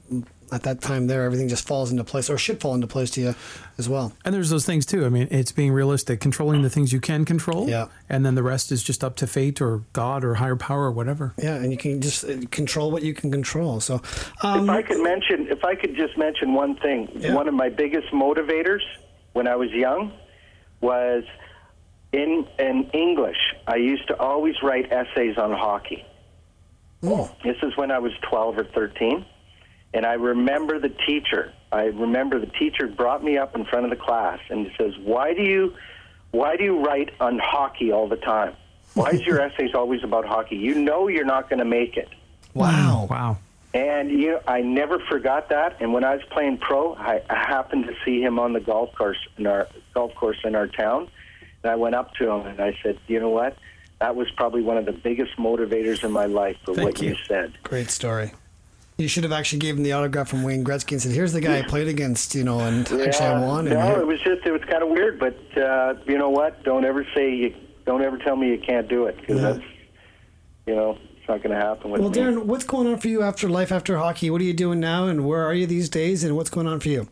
at 0.53 0.63
that 0.63 0.81
time 0.81 1.07
there 1.07 1.25
everything 1.25 1.49
just 1.49 1.67
falls 1.67 1.91
into 1.91 2.05
place 2.05 2.29
or 2.31 2.39
should 2.39 2.61
fall 2.61 2.75
into 2.75 2.87
place 2.87 3.11
to 3.11 3.21
you 3.21 3.35
as 3.79 3.89
well 3.89 4.13
And 4.25 4.35
there's 4.35 4.51
those 4.51 4.65
things 4.65 4.87
too. 4.87 5.05
I 5.05 5.09
mean, 5.09 5.29
it's 5.31 5.53
being 5.53 5.73
realistic, 5.73 6.21
controlling 6.21 6.63
the 6.63 6.71
things 6.71 6.93
you 6.93 7.01
can 7.01 7.25
control. 7.25 7.69
Yeah. 7.69 7.89
And 8.09 8.25
then 8.25 8.35
the 8.35 8.43
rest 8.43 8.73
is 8.73 8.83
just 8.83 9.05
up 9.05 9.17
to 9.17 9.27
fate 9.27 9.61
or 9.61 9.83
God 9.93 10.25
or 10.25 10.35
higher 10.35 10.57
power 10.57 10.85
or 10.85 10.93
whatever. 10.93 11.35
yeah 11.39 11.57
and 11.57 11.71
you 11.73 11.79
can 11.79 12.01
just 12.01 12.25
uh, 12.25 12.37
control 12.51 12.91
what 12.91 13.03
you 13.03 13.13
can 13.15 13.31
control 13.31 13.81
so 13.81 13.97
If 13.97 14.45
um, 14.45 14.71
I 14.71 14.83
could 14.83 15.03
mention, 15.03 15.49
if 15.49 15.65
I 15.65 15.75
could 15.75 15.95
just 15.97 16.17
mention 16.17 16.55
one 16.55 16.77
thing, 16.77 17.09
Yeah. 17.15 17.35
one 17.35 17.49
of 17.49 17.55
my 17.55 17.69
biggest 17.69 18.09
motivators 18.13 18.81
when 19.33 19.47
I 19.47 19.57
was 19.57 19.71
young 19.71 20.13
was 20.81 21.25
in 22.13 22.47
in 22.59 22.91
English. 22.95 23.37
I 23.67 23.77
used 23.77 24.07
to 24.09 24.19
always 24.19 24.55
write 24.63 24.91
essays 24.93 25.37
on 25.37 25.53
hockey. 25.53 26.05
oh, 27.03 27.31
This 27.45 27.57
is 27.63 27.77
when 27.77 27.91
I 27.91 27.99
was 27.99 28.13
12 28.31 28.59
or 28.59 28.65
13. 28.65 29.25
And 29.97 30.05
I 30.05 30.13
remember 30.13 30.79
the 30.79 30.91
teacher. 30.91 31.55
I 31.73 31.85
remember 31.85 32.39
the 32.39 32.53
teacher 32.59 32.87
brought 32.87 33.25
me 33.25 33.39
up 33.39 33.57
in 33.57 33.65
front 33.65 33.85
of 33.87 33.91
the 33.91 33.97
class 33.97 34.39
and 34.51 34.67
he 34.67 34.73
says, 34.77 34.93
"Why 34.99 35.33
do 35.33 35.41
you 35.41 35.75
why 36.33 36.59
do 36.59 36.65
you 36.65 36.85
write 36.85 37.15
on 37.19 37.39
hockey 37.39 37.93
all 37.93 38.07
the 38.07 38.19
time? 38.19 38.55
Why 38.93 39.09
is 39.13 39.23
your 39.23 39.41
essays 39.47 39.75
always 39.75 40.05
about 40.05 40.27
hockey? 40.27 40.57
You 40.57 40.75
know 40.75 41.09
you're 41.09 41.25
not 41.25 41.49
going 41.49 41.61
to 41.61 41.65
make 41.65 41.97
it." 41.97 42.11
wow 42.53 43.07
mm, 43.07 43.11
Wow. 43.11 43.39
And 43.73 44.11
you 44.11 44.33
know, 44.33 44.41
I 44.47 44.61
never 44.61 44.99
forgot 44.99 45.49
that. 45.49 45.79
And 45.81 45.95
when 45.95 46.05
I 46.05 46.17
was 46.17 46.25
playing 46.27 46.59
pro, 46.59 46.95
I, 46.95 47.23
I 47.31 47.35
happened 47.35 47.87
to 47.87 47.95
see 48.05 48.21
him 48.21 48.39
on 48.39 48.53
the 48.53 48.61
golf 48.61 48.95
course 48.95 49.19
in 49.39 49.47
our 49.47 49.67
golf 49.95 50.15
course 50.15 50.39
in 50.45 50.55
our 50.55 50.67
town. 50.67 51.09
And 51.63 51.73
I 51.73 51.77
went 51.77 51.95
up 51.95 52.13
to 52.17 52.31
him 52.31 52.47
and 52.47 52.61
I 52.61 52.77
said, 52.83 52.99
"You 53.07 53.19
know 53.19 53.31
what? 53.31 53.57
That 53.99 54.15
was 54.15 54.31
probably 54.33 54.61
one 54.61 54.77
of 54.77 54.85
the 54.85 54.93
biggest 54.93 55.39
motivators 55.39 56.05
in 56.05 56.13
my 56.13 56.27
life 56.27 56.59
for 56.67 56.75
Thank 56.75 56.87
what 56.87 57.01
you. 57.01 57.13
you. 57.13 57.17
said." 57.27 57.57
great 57.63 57.89
story 57.89 58.33
you 58.99 59.09
should 59.09 59.25
have 59.25 59.33
actually 59.33 59.67
him 59.69 59.83
the 59.83 59.93
autograph 59.93 60.29
from 60.29 60.43
Wayne 60.43 60.65
Gretzky 60.65 60.93
and 60.93 61.03
said, 61.03 61.13
"Here's 61.13 61.33
the 61.33 61.41
guy 61.41 61.59
I 61.59 61.63
played 61.63 61.89
against," 61.89 62.35
you 62.35 62.45
know, 62.45 62.61
and 62.61 62.87
actually 62.87 63.27
I 63.27 63.41
won. 63.41 63.67
No, 63.67 63.81
here- 63.81 64.01
it 64.01 64.07
was 64.07 64.21
just 64.21 64.47
it 64.47 64.53
was 64.53 64.63
kind 64.71 64.83
of 64.83 64.89
weird, 64.89 65.19
but 65.19 65.37
uh, 65.59 65.95
you 66.07 66.19
know 66.19 66.31
what? 66.31 66.63
Don't 66.65 66.85
ever 66.85 67.07
say 67.15 67.35
you 67.35 67.55
don't 67.85 68.03
ever 68.03 68.19
tell 68.19 68.37
me 68.37 68.49
you 68.49 68.59
can't 68.59 68.89
do 68.89 69.07
it 69.07 69.17
because 69.21 69.37
Yeah. 69.41 69.53
that's 69.53 69.65
you 70.67 70.75
know 70.75 70.99
it's 71.19 71.29
not 71.29 71.43
going 71.43 71.55
to 71.59 71.61
happen 71.61 71.91
with 71.91 72.01
well, 72.01 72.11
me. 72.11 72.17
Darren, 72.17 72.45
what's 72.45 72.65
going 72.65 72.87
on 72.87 72.99
for 72.99 73.09
you 73.09 73.23
after 73.23 73.49
life 73.49 73.71
after 73.73 73.99
hockey? 73.99 74.31
What 74.31 74.41
are 74.41 74.45
you 74.45 74.55
doing 74.55 74.81
now, 74.81 75.07
and 75.07 75.27
where 75.27 75.45
are 75.45 75.55
you 75.55 75.67
these 75.67 75.89
days? 75.89 76.25
And 76.25 76.37
what's 76.37 76.51
going 76.51 76.67
on 76.67 76.81
for 76.81 76.89
you? 76.89 77.09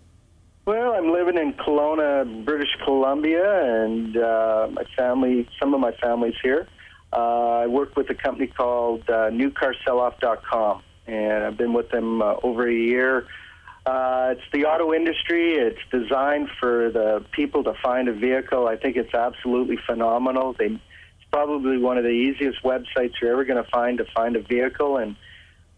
Well, 0.67 0.95
I'm 0.95 1.13
living 1.13 1.37
in 1.37 1.53
Kelowna, 1.55 2.45
British 2.47 2.75
Columbia, 2.85 3.85
and 3.85 4.17
uh, 4.17 4.69
my 4.73 4.85
family, 4.97 5.47
some 5.61 5.75
of 5.75 5.81
my 5.81 5.93
family's 6.01 6.37
here. 6.43 6.67
Uh, 7.13 7.17
I 7.65 7.67
work 7.67 7.97
with 7.97 8.09
a 8.09 8.15
company 8.15 8.47
called 8.47 9.03
uh, 9.11 9.29
NewCarSelloff.com, 9.31 10.83
and 11.07 11.45
I've 11.45 11.57
been 11.57 11.73
with 11.73 11.91
them 11.91 12.23
uh, 12.23 12.37
over 12.43 12.69
a 12.69 12.75
year. 12.75 13.27
Uh, 13.87 14.35
it's 14.37 14.51
the 14.53 14.65
auto 14.65 14.95
industry. 14.95 15.55
It's 15.55 15.81
designed 15.91 16.49
for 16.59 16.91
the 16.91 17.25
people 17.33 17.65
to 17.65 17.75
find 17.83 18.09
a 18.09 18.13
vehicle. 18.13 18.67
I 18.67 18.77
think 18.77 18.97
it's 18.97 19.13
absolutely 19.13 19.77
phenomenal. 19.87 20.55
They, 20.55 20.67
it's 20.67 21.31
probably 21.31 21.77
one 21.77 21.99
of 21.99 22.05
the 22.05 22.11
easiest 22.11 22.63
websites 22.63 23.13
you're 23.21 23.33
ever 23.33 23.45
going 23.45 23.63
to 23.63 23.71
find 23.71 23.99
to 23.99 24.07
find 24.07 24.37
a 24.37 24.41
vehicle, 24.41 24.97
and 24.97 25.17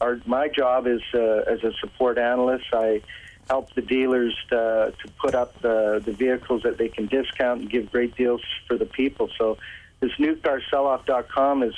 our 0.00 0.20
my 0.24 0.48
job 0.48 0.86
is 0.86 1.00
uh, 1.14 1.18
as 1.18 1.64
a 1.64 1.72
support 1.80 2.18
analyst. 2.18 2.66
I 2.72 3.02
help 3.48 3.72
the 3.74 3.82
dealers 3.82 4.36
uh, 4.50 4.90
to 4.90 5.08
put 5.20 5.34
up 5.34 5.60
the, 5.62 6.02
the 6.04 6.12
vehicles 6.12 6.62
that 6.62 6.78
they 6.78 6.88
can 6.88 7.06
discount 7.06 7.60
and 7.60 7.70
give 7.70 7.90
great 7.90 8.16
deals 8.16 8.42
for 8.66 8.76
the 8.76 8.86
people. 8.86 9.30
So 9.38 9.56
this 10.00 10.12
newcarselloff.com 10.18 11.62
is 11.62 11.74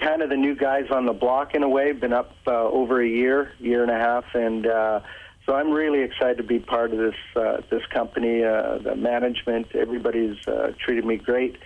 kind 0.00 0.22
of 0.22 0.30
the 0.30 0.36
new 0.36 0.54
guys 0.54 0.86
on 0.90 1.06
the 1.06 1.12
block 1.12 1.54
in 1.54 1.62
a 1.62 1.68
way. 1.68 1.92
Been 1.92 2.12
up 2.12 2.32
uh, 2.46 2.50
over 2.50 3.00
a 3.00 3.08
year, 3.08 3.52
year 3.58 3.82
and 3.82 3.90
a 3.90 3.98
half, 3.98 4.24
and 4.34 4.66
uh, 4.66 5.00
so 5.46 5.54
I'm 5.54 5.70
really 5.70 6.00
excited 6.00 6.38
to 6.38 6.42
be 6.42 6.58
part 6.58 6.92
of 6.92 6.98
this 6.98 7.14
uh, 7.36 7.62
this 7.70 7.82
company. 7.92 8.42
Uh, 8.42 8.78
the 8.78 8.96
management, 8.96 9.68
everybody's 9.74 10.36
uh, 10.46 10.72
treated 10.84 11.04
me 11.04 11.16
great, 11.16 11.56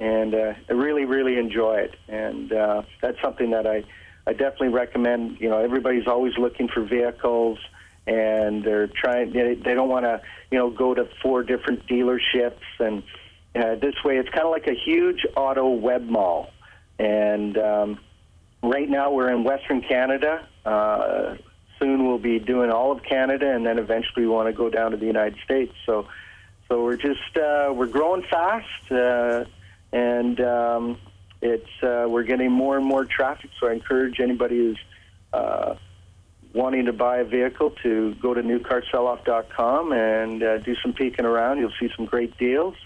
and 0.00 0.34
uh, 0.34 0.54
I 0.68 0.72
really, 0.72 1.04
really 1.04 1.38
enjoy 1.38 1.76
it. 1.76 1.94
And 2.08 2.52
uh, 2.52 2.82
that's 3.00 3.20
something 3.22 3.50
that 3.50 3.66
I 3.66 3.84
I 4.26 4.32
definitely 4.32 4.68
recommend. 4.68 5.38
You 5.40 5.50
know, 5.50 5.58
everybody's 5.58 6.06
always 6.06 6.36
looking 6.38 6.68
for 6.68 6.82
vehicles. 6.82 7.58
And 8.06 8.62
they're 8.62 8.88
trying. 8.88 9.32
They, 9.32 9.54
they 9.54 9.72
don't 9.72 9.88
want 9.88 10.04
to, 10.04 10.20
you 10.50 10.58
know, 10.58 10.68
go 10.68 10.92
to 10.92 11.08
four 11.22 11.42
different 11.42 11.86
dealerships. 11.86 12.60
And 12.78 13.02
uh, 13.54 13.76
this 13.76 13.94
way, 14.04 14.18
it's 14.18 14.28
kind 14.28 14.44
of 14.44 14.50
like 14.50 14.66
a 14.66 14.74
huge 14.74 15.24
auto 15.34 15.70
web 15.70 16.02
mall 16.02 16.50
and 16.98 17.56
um, 17.58 18.00
right 18.62 18.88
now 18.88 19.10
we're 19.12 19.30
in 19.30 19.44
Western 19.44 19.82
Canada. 19.82 20.46
Uh, 20.64 21.36
soon 21.78 22.06
we'll 22.06 22.18
be 22.18 22.38
doing 22.38 22.70
all 22.70 22.92
of 22.92 23.02
Canada, 23.02 23.50
and 23.50 23.66
then 23.66 23.78
eventually 23.78 24.22
we 24.22 24.28
want 24.28 24.48
to 24.48 24.52
go 24.52 24.70
down 24.70 24.92
to 24.92 24.96
the 24.96 25.06
United 25.06 25.38
States. 25.44 25.72
So, 25.86 26.06
so 26.68 26.82
we're 26.82 26.96
just 26.96 27.36
uh, 27.36 27.72
we're 27.74 27.86
growing 27.86 28.22
fast, 28.22 28.90
uh, 28.90 29.44
and 29.92 30.40
um, 30.40 30.98
it's 31.42 31.82
uh, 31.82 32.06
we're 32.08 32.22
getting 32.22 32.50
more 32.50 32.76
and 32.76 32.86
more 32.86 33.04
traffic. 33.04 33.50
So 33.60 33.68
I 33.68 33.72
encourage 33.72 34.20
anybody 34.20 34.56
who's 34.56 34.78
uh, 35.32 35.74
wanting 36.54 36.86
to 36.86 36.92
buy 36.92 37.18
a 37.18 37.24
vehicle 37.24 37.70
to 37.82 38.14
go 38.14 38.32
to 38.32 38.42
newcarselloff.com 38.42 39.92
and 39.92 40.42
uh, 40.42 40.58
do 40.58 40.74
some 40.76 40.92
peeking 40.92 41.24
around. 41.24 41.58
You'll 41.58 41.72
see 41.80 41.90
some 41.96 42.06
great 42.06 42.38
deals, 42.38 42.76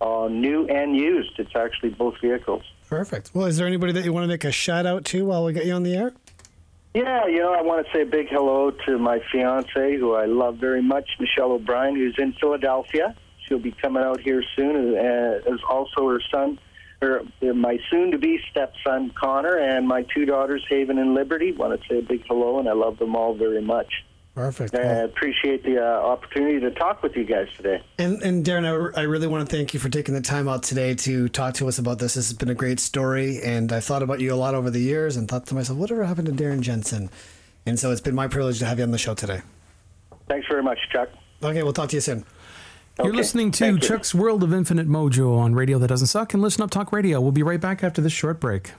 uh, 0.00 0.28
new 0.30 0.66
and 0.68 0.96
used. 0.96 1.32
It's 1.38 1.54
actually 1.56 1.90
both 1.90 2.14
vehicles. 2.20 2.62
Perfect. 2.88 3.30
Well, 3.34 3.46
is 3.46 3.58
there 3.58 3.66
anybody 3.66 3.92
that 3.92 4.04
you 4.04 4.12
want 4.12 4.24
to 4.24 4.28
make 4.28 4.44
a 4.44 4.52
shout 4.52 4.86
out 4.86 5.04
to 5.06 5.26
while 5.26 5.44
we 5.44 5.52
get 5.52 5.66
you 5.66 5.74
on 5.74 5.82
the 5.82 5.94
air? 5.94 6.12
Yeah, 6.94 7.26
you 7.26 7.38
know, 7.38 7.52
I 7.52 7.60
want 7.60 7.86
to 7.86 7.92
say 7.92 8.02
a 8.02 8.06
big 8.06 8.28
hello 8.30 8.70
to 8.86 8.98
my 8.98 9.20
fiance, 9.30 9.96
who 9.98 10.14
I 10.14 10.24
love 10.24 10.56
very 10.56 10.82
much, 10.82 11.08
Michelle 11.20 11.52
O'Brien, 11.52 11.94
who's 11.96 12.16
in 12.18 12.32
Philadelphia. 12.40 13.14
She'll 13.46 13.58
be 13.58 13.72
coming 13.72 14.02
out 14.02 14.20
here 14.20 14.42
soon, 14.56 14.96
uh, 14.96 15.40
as 15.52 15.60
also 15.68 16.08
her 16.08 16.20
son, 16.32 16.58
or 17.02 17.20
uh, 17.42 17.52
my 17.52 17.78
soon-to-be 17.90 18.40
stepson 18.50 19.10
Connor, 19.10 19.56
and 19.56 19.86
my 19.86 20.02
two 20.14 20.24
daughters 20.24 20.64
Haven 20.68 20.98
and 20.98 21.14
Liberty. 21.14 21.52
Want 21.52 21.78
to 21.78 21.88
say 21.88 21.98
a 21.98 22.02
big 22.02 22.24
hello, 22.26 22.58
and 22.58 22.68
I 22.68 22.72
love 22.72 22.98
them 22.98 23.14
all 23.14 23.34
very 23.34 23.62
much. 23.62 24.02
Perfect. 24.38 24.72
I 24.72 24.78
appreciate 25.02 25.64
the 25.64 25.84
uh, 25.84 26.00
opportunity 26.00 26.60
to 26.60 26.70
talk 26.70 27.02
with 27.02 27.16
you 27.16 27.24
guys 27.24 27.48
today. 27.56 27.82
And, 27.98 28.22
and 28.22 28.46
Darren, 28.46 28.94
I, 28.96 29.00
I 29.00 29.02
really 29.02 29.26
want 29.26 29.50
to 29.50 29.56
thank 29.56 29.74
you 29.74 29.80
for 29.80 29.88
taking 29.88 30.14
the 30.14 30.20
time 30.20 30.48
out 30.48 30.62
today 30.62 30.94
to 30.94 31.28
talk 31.28 31.54
to 31.54 31.66
us 31.66 31.80
about 31.80 31.98
this. 31.98 32.14
This 32.14 32.28
has 32.28 32.38
been 32.38 32.48
a 32.48 32.54
great 32.54 32.78
story, 32.78 33.40
and 33.42 33.72
I 33.72 33.80
thought 33.80 34.00
about 34.00 34.20
you 34.20 34.32
a 34.32 34.36
lot 34.36 34.54
over 34.54 34.70
the 34.70 34.78
years 34.78 35.16
and 35.16 35.26
thought 35.26 35.48
to 35.48 35.56
myself, 35.56 35.76
whatever 35.76 36.04
happened 36.04 36.28
to 36.28 36.32
Darren 36.32 36.60
Jensen? 36.60 37.10
And 37.66 37.80
so 37.80 37.90
it's 37.90 38.00
been 38.00 38.14
my 38.14 38.28
privilege 38.28 38.60
to 38.60 38.66
have 38.66 38.78
you 38.78 38.84
on 38.84 38.92
the 38.92 38.98
show 38.98 39.14
today. 39.14 39.42
Thanks 40.28 40.46
very 40.48 40.62
much, 40.62 40.78
Chuck. 40.92 41.08
Okay, 41.42 41.64
we'll 41.64 41.72
talk 41.72 41.88
to 41.88 41.96
you 41.96 42.00
soon. 42.00 42.24
You're 42.98 43.08
Okay, 43.08 43.16
listening 43.16 43.50
to 43.50 43.58
thank 43.58 43.82
you. 43.82 43.88
Chuck's 43.88 44.14
World 44.14 44.44
of 44.44 44.52
Infinite 44.54 44.88
Mojo 44.88 45.36
on 45.36 45.56
Radio 45.56 45.80
That 45.80 45.88
Doesn't 45.88 46.06
Suck 46.06 46.32
and 46.32 46.40
Listen 46.40 46.62
Up 46.62 46.70
Talk 46.70 46.92
Radio. 46.92 47.20
We'll 47.20 47.32
be 47.32 47.42
right 47.42 47.60
back 47.60 47.82
after 47.82 48.00
this 48.00 48.12
short 48.12 48.38
break. 48.38 48.70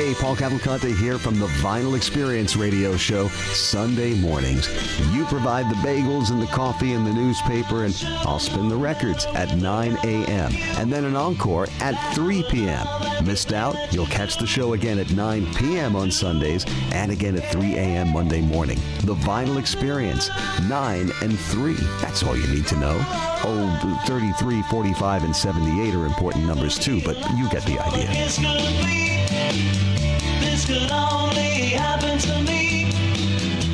Hey, 0.00 0.14
Paul 0.14 0.34
Cavalcante 0.34 0.96
here 0.96 1.18
from 1.18 1.38
the 1.38 1.46
Vinyl 1.60 1.94
Experience 1.94 2.56
Radio 2.56 2.96
Show, 2.96 3.28
Sunday 3.28 4.14
mornings. 4.14 4.66
You 5.12 5.26
provide 5.26 5.68
the 5.68 5.74
bagels 5.74 6.30
and 6.30 6.40
the 6.40 6.46
coffee 6.46 6.94
and 6.94 7.06
the 7.06 7.12
newspaper, 7.12 7.84
and 7.84 7.94
I'll 8.20 8.38
spin 8.38 8.70
the 8.70 8.76
records 8.76 9.26
at 9.26 9.58
9 9.58 9.98
a.m. 10.02 10.52
and 10.78 10.90
then 10.90 11.04
an 11.04 11.16
encore 11.16 11.68
at 11.80 12.14
3 12.14 12.42
p.m. 12.44 12.86
Missed 13.26 13.52
out? 13.52 13.76
You'll 13.92 14.06
catch 14.06 14.38
the 14.38 14.46
show 14.46 14.72
again 14.72 14.98
at 14.98 15.12
9 15.12 15.54
p.m. 15.56 15.94
on 15.94 16.10
Sundays 16.10 16.64
and 16.92 17.12
again 17.12 17.36
at 17.36 17.52
3 17.52 17.74
a.m. 17.74 18.08
Monday 18.08 18.40
morning. 18.40 18.78
The 19.02 19.16
Vinyl 19.16 19.58
Experience, 19.58 20.30
9 20.66 21.12
and 21.20 21.38
3. 21.38 21.74
That's 22.00 22.22
all 22.22 22.38
you 22.38 22.46
need 22.46 22.66
to 22.68 22.76
know. 22.76 22.96
Oh, 23.44 24.00
33, 24.06 24.62
45, 24.62 25.24
and 25.24 25.36
78 25.36 25.94
are 25.94 26.06
important 26.06 26.46
numbers 26.46 26.78
too, 26.78 27.02
but 27.04 27.18
you 27.36 27.50
get 27.50 27.66
the 27.66 27.78
idea. 27.78 29.19
It's 29.32 29.38
gonna 29.38 29.52
be. 29.52 30.40
This 30.40 30.66
could 30.66 30.90
only 30.90 31.70
happen 31.70 32.18
to 32.18 32.42
me. 32.42 32.90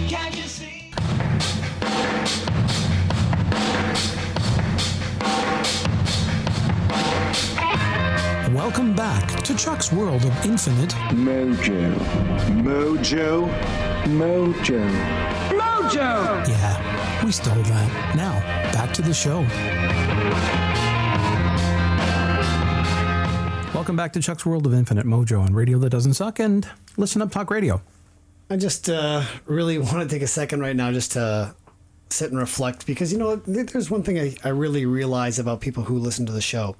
Can't 0.09 0.37
you 0.37 0.49
see? 0.49 0.91
Welcome 8.55 8.95
back 8.95 9.43
to 9.45 9.57
Chuck's 9.57 9.93
World 9.93 10.25
of 10.25 10.45
Infinite 10.45 10.91
Mojo. 11.13 11.95
Mojo. 12.63 13.49
Mojo. 14.07 14.91
Mojo! 15.51 16.49
Yeah, 16.49 17.25
we 17.25 17.33
stole 17.33 17.55
that. 17.55 18.15
Now, 18.17 18.41
back 18.73 18.93
to 18.95 19.03
the 19.03 19.15
show. 19.15 19.47
Welcome 23.77 23.95
back 23.95 24.15
to 24.15 24.23
Chuck's 24.23 24.47
World 24.47 24.67
of 24.67 24.73
Infinite 24.73 25.05
Mojo 25.05 25.39
on 25.39 25.53
Radio 25.53 25.79
That 25.79 25.91
Doesn't 25.91 26.15
Suck 26.15 26.39
and 26.39 26.67
Listen 26.97 27.21
Up 27.21 27.31
Talk 27.31 27.51
Radio. 27.51 27.83
I 28.49 28.57
just 28.57 28.89
uh, 28.89 29.23
really 29.45 29.77
want 29.79 29.99
to 29.99 30.09
take 30.09 30.23
a 30.23 30.27
second 30.27 30.61
right 30.61 30.75
now 30.75 30.91
just 30.93 31.13
to 31.13 31.55
sit 32.09 32.31
and 32.31 32.41
reflect 32.41 32.87
because, 32.87 33.13
you 33.13 33.19
know, 33.19 33.37
there's 33.37 33.91
one 33.91 34.03
thing 34.03 34.19
I, 34.19 34.35
I 34.43 34.49
really 34.49 34.87
realize 34.87 35.39
about 35.39 35.61
people 35.61 35.83
who 35.83 35.99
listen 35.99 36.25
to 36.25 36.33
the 36.33 36.41
show. 36.41 36.75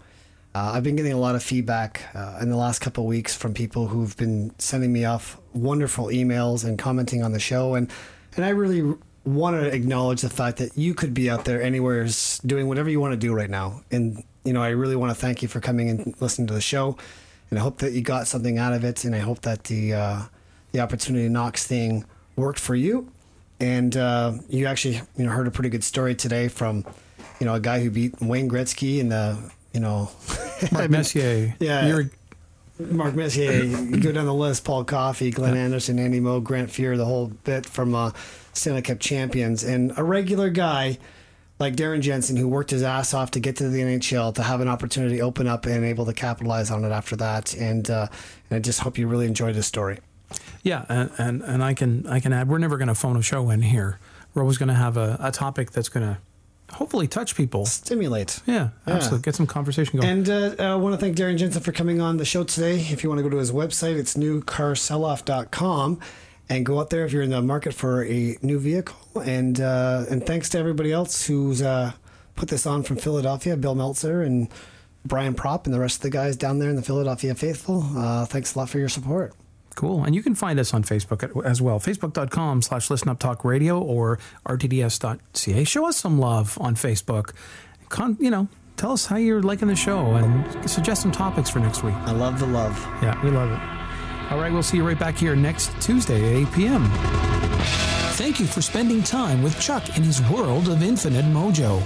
Uh, 0.55 0.73
I've 0.73 0.85
been 0.85 0.97
getting 0.97 1.13
a 1.13 1.19
lot 1.19 1.35
of 1.35 1.43
feedback 1.43 2.03
uh, 2.15 2.39
in 2.41 2.49
the 2.49 2.57
last 2.57 2.79
couple 2.79 3.05
weeks 3.05 3.37
from 3.37 3.53
people 3.53 3.89
who've 3.89 4.17
been 4.17 4.55
sending 4.57 4.91
me 4.91 5.05
off 5.05 5.39
wonderful 5.53 6.07
emails 6.07 6.65
and 6.65 6.79
commenting 6.79 7.23
on 7.23 7.33
the 7.33 7.41
show. 7.41 7.75
And, 7.75 7.93
and 8.37 8.45
I 8.47 8.49
really 8.49 8.95
want 9.27 9.61
to 9.61 9.67
acknowledge 9.67 10.23
the 10.23 10.31
fact 10.31 10.57
that 10.59 10.79
you 10.79 10.95
could 10.95 11.13
be 11.13 11.29
out 11.29 11.45
there 11.45 11.61
anywhere 11.61 12.09
doing 12.47 12.69
whatever 12.69 12.89
you 12.89 13.01
want 13.01 13.13
to 13.13 13.19
do 13.19 13.35
right 13.35 13.51
now. 13.51 13.83
And, 13.91 14.25
you 14.47 14.53
know, 14.53 14.63
I 14.63 14.69
really 14.69 14.97
want 14.97 15.11
to 15.11 15.15
thank 15.15 15.43
you 15.43 15.49
for 15.49 15.61
coming 15.61 15.91
and 15.91 16.15
listening 16.21 16.47
to 16.49 16.55
the 16.55 16.61
show. 16.61 16.97
And 17.51 17.59
I 17.59 17.63
hope 17.63 17.79
that 17.79 17.93
you 17.93 18.01
got 18.01 18.27
something 18.27 18.59
out 18.59 18.73
of 18.73 18.85
it. 18.85 19.05
And 19.05 19.15
I 19.15 19.19
hope 19.19 19.43
that 19.43 19.65
the, 19.65 19.95
uh, 19.95 20.23
the 20.73 20.81
opportunity 20.81 21.29
knocks 21.29 21.67
thing 21.67 22.05
worked 22.37 22.59
for 22.59 22.75
you. 22.75 23.11
And 23.59 23.97
uh, 23.97 24.35
you 24.49 24.67
actually, 24.67 25.01
you 25.17 25.25
know, 25.25 25.31
heard 25.31 25.47
a 25.47 25.51
pretty 25.51 25.71
good 25.71 25.85
story 25.85 26.15
today 26.15 26.49
from, 26.49 26.85
you 27.41 27.47
know, 27.47 27.55
a 27.55 27.61
guy 27.61 27.81
who 27.81 27.91
beat 27.91 28.21
Wayne 28.21 28.49
Gretzky 28.49 28.99
in 28.99 29.09
the, 29.09 29.39
you 29.73 29.81
know, 29.81 30.11
Mark 30.73 30.91
Messier. 30.91 31.55
Yeah. 31.59 31.87
You're, 31.87 32.11
Mark 32.79 33.15
Messier, 33.15 33.65
you 33.65 34.01
go 34.01 34.13
down 34.13 34.27
the 34.27 34.35
list, 34.35 34.65
Paul 34.65 34.85
Coffey, 34.85 35.31
Glenn 35.31 35.57
Anderson, 35.57 35.99
Andy 35.99 36.21
Moog, 36.21 36.45
Grant 36.45 36.69
Fuhr, 36.69 36.99
the 36.99 37.07
whole 37.07 37.29
bit 37.29 37.65
from 37.65 37.95
uh, 37.95 38.11
Stanley 38.53 38.83
Cup 38.83 39.01
champions. 39.01 39.65
And 39.65 39.93
a 39.97 40.05
regular 40.05 40.51
guy 40.51 40.99
like 41.59 41.75
Darren 41.77 42.01
Jensen, 42.01 42.37
who 42.37 42.49
worked 42.49 42.71
his 42.71 42.83
ass 42.83 43.15
off 43.15 43.31
to 43.33 43.41
get 43.41 43.57
to 43.57 43.69
the 43.69 43.81
NHL, 43.81 44.35
to 44.35 44.43
have 44.43 44.61
an 44.61 44.69
opportunity 44.69 45.23
open 45.23 45.47
up 45.47 45.67
and 45.67 45.85
able 45.85 46.05
to 46.07 46.13
capitalize 46.13 46.71
on 46.71 46.85
it 46.85 46.91
after 46.93 47.17
that. 47.17 47.55
And, 47.55 47.89
uh, 47.91 48.09
and 48.51 48.57
I 48.57 48.61
just 48.61 48.81
hope 48.81 48.99
you 48.99 49.07
really 49.09 49.27
enjoyed 49.27 49.55
this 49.55 49.67
story. 49.67 49.99
yeah, 50.63 50.85
and, 50.89 51.11
and, 51.19 51.43
and 51.43 51.65
I 51.65 51.73
can 51.75 52.07
I 52.07 52.21
can 52.21 52.33
add, 52.33 52.49
we're 52.49 52.59
never 52.59 52.77
going 52.77 52.89
to 52.89 52.95
phone 52.95 53.17
a 53.17 53.23
show 53.23 53.49
in 53.51 53.63
here. 53.63 53.99
We're 54.35 54.43
always 54.43 54.59
going 54.59 54.69
to 54.69 54.75
have 54.75 54.97
a, 54.97 55.17
a 55.21 55.33
topic 55.33 55.71
that's 55.71 55.89
going 55.89 56.07
to 56.07 56.19
hopefully 56.75 57.07
touch 57.07 57.37
people. 57.37 57.65
Stimulate. 57.65 58.41
Yeah, 58.45 58.71
absolutely. 58.87 59.23
Get 59.25 59.35
some 59.37 59.47
conversation 59.47 59.99
going. 59.99 60.11
And 60.11 60.29
uh, 60.29 60.55
I 60.59 60.75
want 60.75 60.95
to 60.95 61.01
thank 61.01 61.17
Darren 61.17 61.39
Jensen 61.39 61.63
for 61.63 61.73
coming 61.73 62.01
on 62.01 62.17
the 62.19 62.25
show 62.25 62.45
today. 62.45 62.81
If 62.81 63.03
you 63.03 63.09
want 63.09 63.21
to 63.21 63.23
go 63.23 63.31
to 63.31 63.37
his 63.39 63.53
website, 63.53 63.97
it's 63.97 64.15
newcarselloff.com 64.15 66.01
and 66.49 66.65
go 66.65 66.79
out 66.81 66.91
there 66.91 67.05
if 67.05 67.13
you're 67.13 67.23
in 67.23 67.31
the 67.31 67.43
market 67.43 67.75
for 67.75 68.05
a 68.05 68.37
new 68.43 68.59
vehicle. 68.59 68.97
And 69.25 69.61
uh, 69.61 70.05
and 70.11 70.25
thanks 70.25 70.49
to 70.51 70.59
everybody 70.59 70.93
else 70.93 71.27
who's 71.27 71.63
uh, 71.63 71.93
put 72.35 72.49
this 72.49 72.67
on 72.67 72.83
from 72.83 72.97
Philadelphia, 72.97 73.57
Bill 73.57 73.75
Meltzer 73.75 74.23
and 74.23 74.49
Brian 75.05 75.35
Propp 75.35 75.67
and 75.67 75.75
the 75.75 75.81
rest 75.81 75.97
of 75.97 76.03
the 76.03 76.11
guys 76.11 76.37
down 76.37 76.59
there 76.59 76.71
in 76.71 76.77
the 76.77 76.83
Philadelphia 76.83 77.35
faithful. 77.35 77.83
Uh, 77.97 78.27
thanks 78.27 78.55
a 78.55 78.59
lot 78.59 78.69
for 78.69 78.79
your 78.79 78.89
support. 78.89 79.35
Cool. 79.75 80.05
And 80.05 80.15
you 80.15 80.23
can 80.23 80.35
find 80.35 80.59
us 80.59 80.73
on 80.73 80.83
Facebook 80.85 81.45
as 81.45 81.61
well. 81.61 81.79
Facebook.com 81.79 82.63
slash 82.63 82.89
listen 82.89 83.11
up 83.11 83.19
talk 83.19 83.45
radio 83.45 83.79
or 83.79 84.19
rtds.ca. 84.47 85.65
Show 85.65 85.87
us 85.87 85.97
some 85.99 86.19
love 86.19 86.57
on 86.61 86.75
Facebook. 86.75 87.35
Con, 87.91 88.17
you 88.19 88.31
know, 88.31 88.49
tell 88.79 88.93
us 88.93 89.07
how 89.07 89.17
you're 89.17 89.43
liking 89.43 89.69
the 89.69 89.77
show 89.77 90.15
and 90.15 90.69
suggest 90.71 91.03
some 91.03 91.13
topics 91.13 91.51
for 91.51 91.61
next 91.61 91.83
week. 91.83 91.95
I 91.95 92.13
love 92.13 92.41
the 92.41 92.47
love. 92.47 92.77
Yeah, 93.03 93.23
we 93.23 93.31
love 93.31 93.51
it. 93.53 93.76
All 94.31 94.39
right, 94.39 94.53
we'll 94.53 94.63
see 94.63 94.79
you 94.79 94.87
right 94.87 94.99
back 94.99 95.17
here 95.17 95.37
next 95.37 95.71
Tuesday 95.81 96.17
at 96.17 96.49
8 96.49 96.53
p.m. 96.53 96.85
Thank 98.17 98.41
you 98.41 98.47
for 98.47 98.63
spending 98.63 99.03
time 99.03 99.43
with 99.43 99.61
Chuck 99.61 99.97
in 99.97 100.03
his 100.03 100.23
world 100.31 100.69
of 100.69 100.83
infinite 100.83 101.27
mojo. 101.27 101.83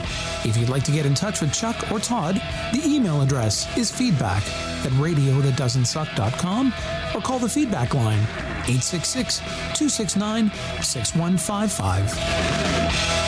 If 0.47 0.57
you'd 0.57 0.69
like 0.69 0.85
to 0.85 0.93
get 0.93 1.05
in 1.05 1.15
touch 1.15 1.41
with 1.41 1.53
Chuck 1.53 1.91
or 1.91 1.99
Todd, 1.99 2.37
the 2.73 2.81
email 2.85 3.21
address 3.21 3.67
is 3.77 3.91
feedback 3.91 4.45
at 4.85 4.93
radiothatdoesn'tsuck.com 4.93 6.73
or 7.15 7.21
call 7.21 7.41
the 7.41 7.49
feedback 7.49 7.95
line 7.95 8.23
866 8.69 9.39
269 9.75 10.51
6155. 10.83 13.20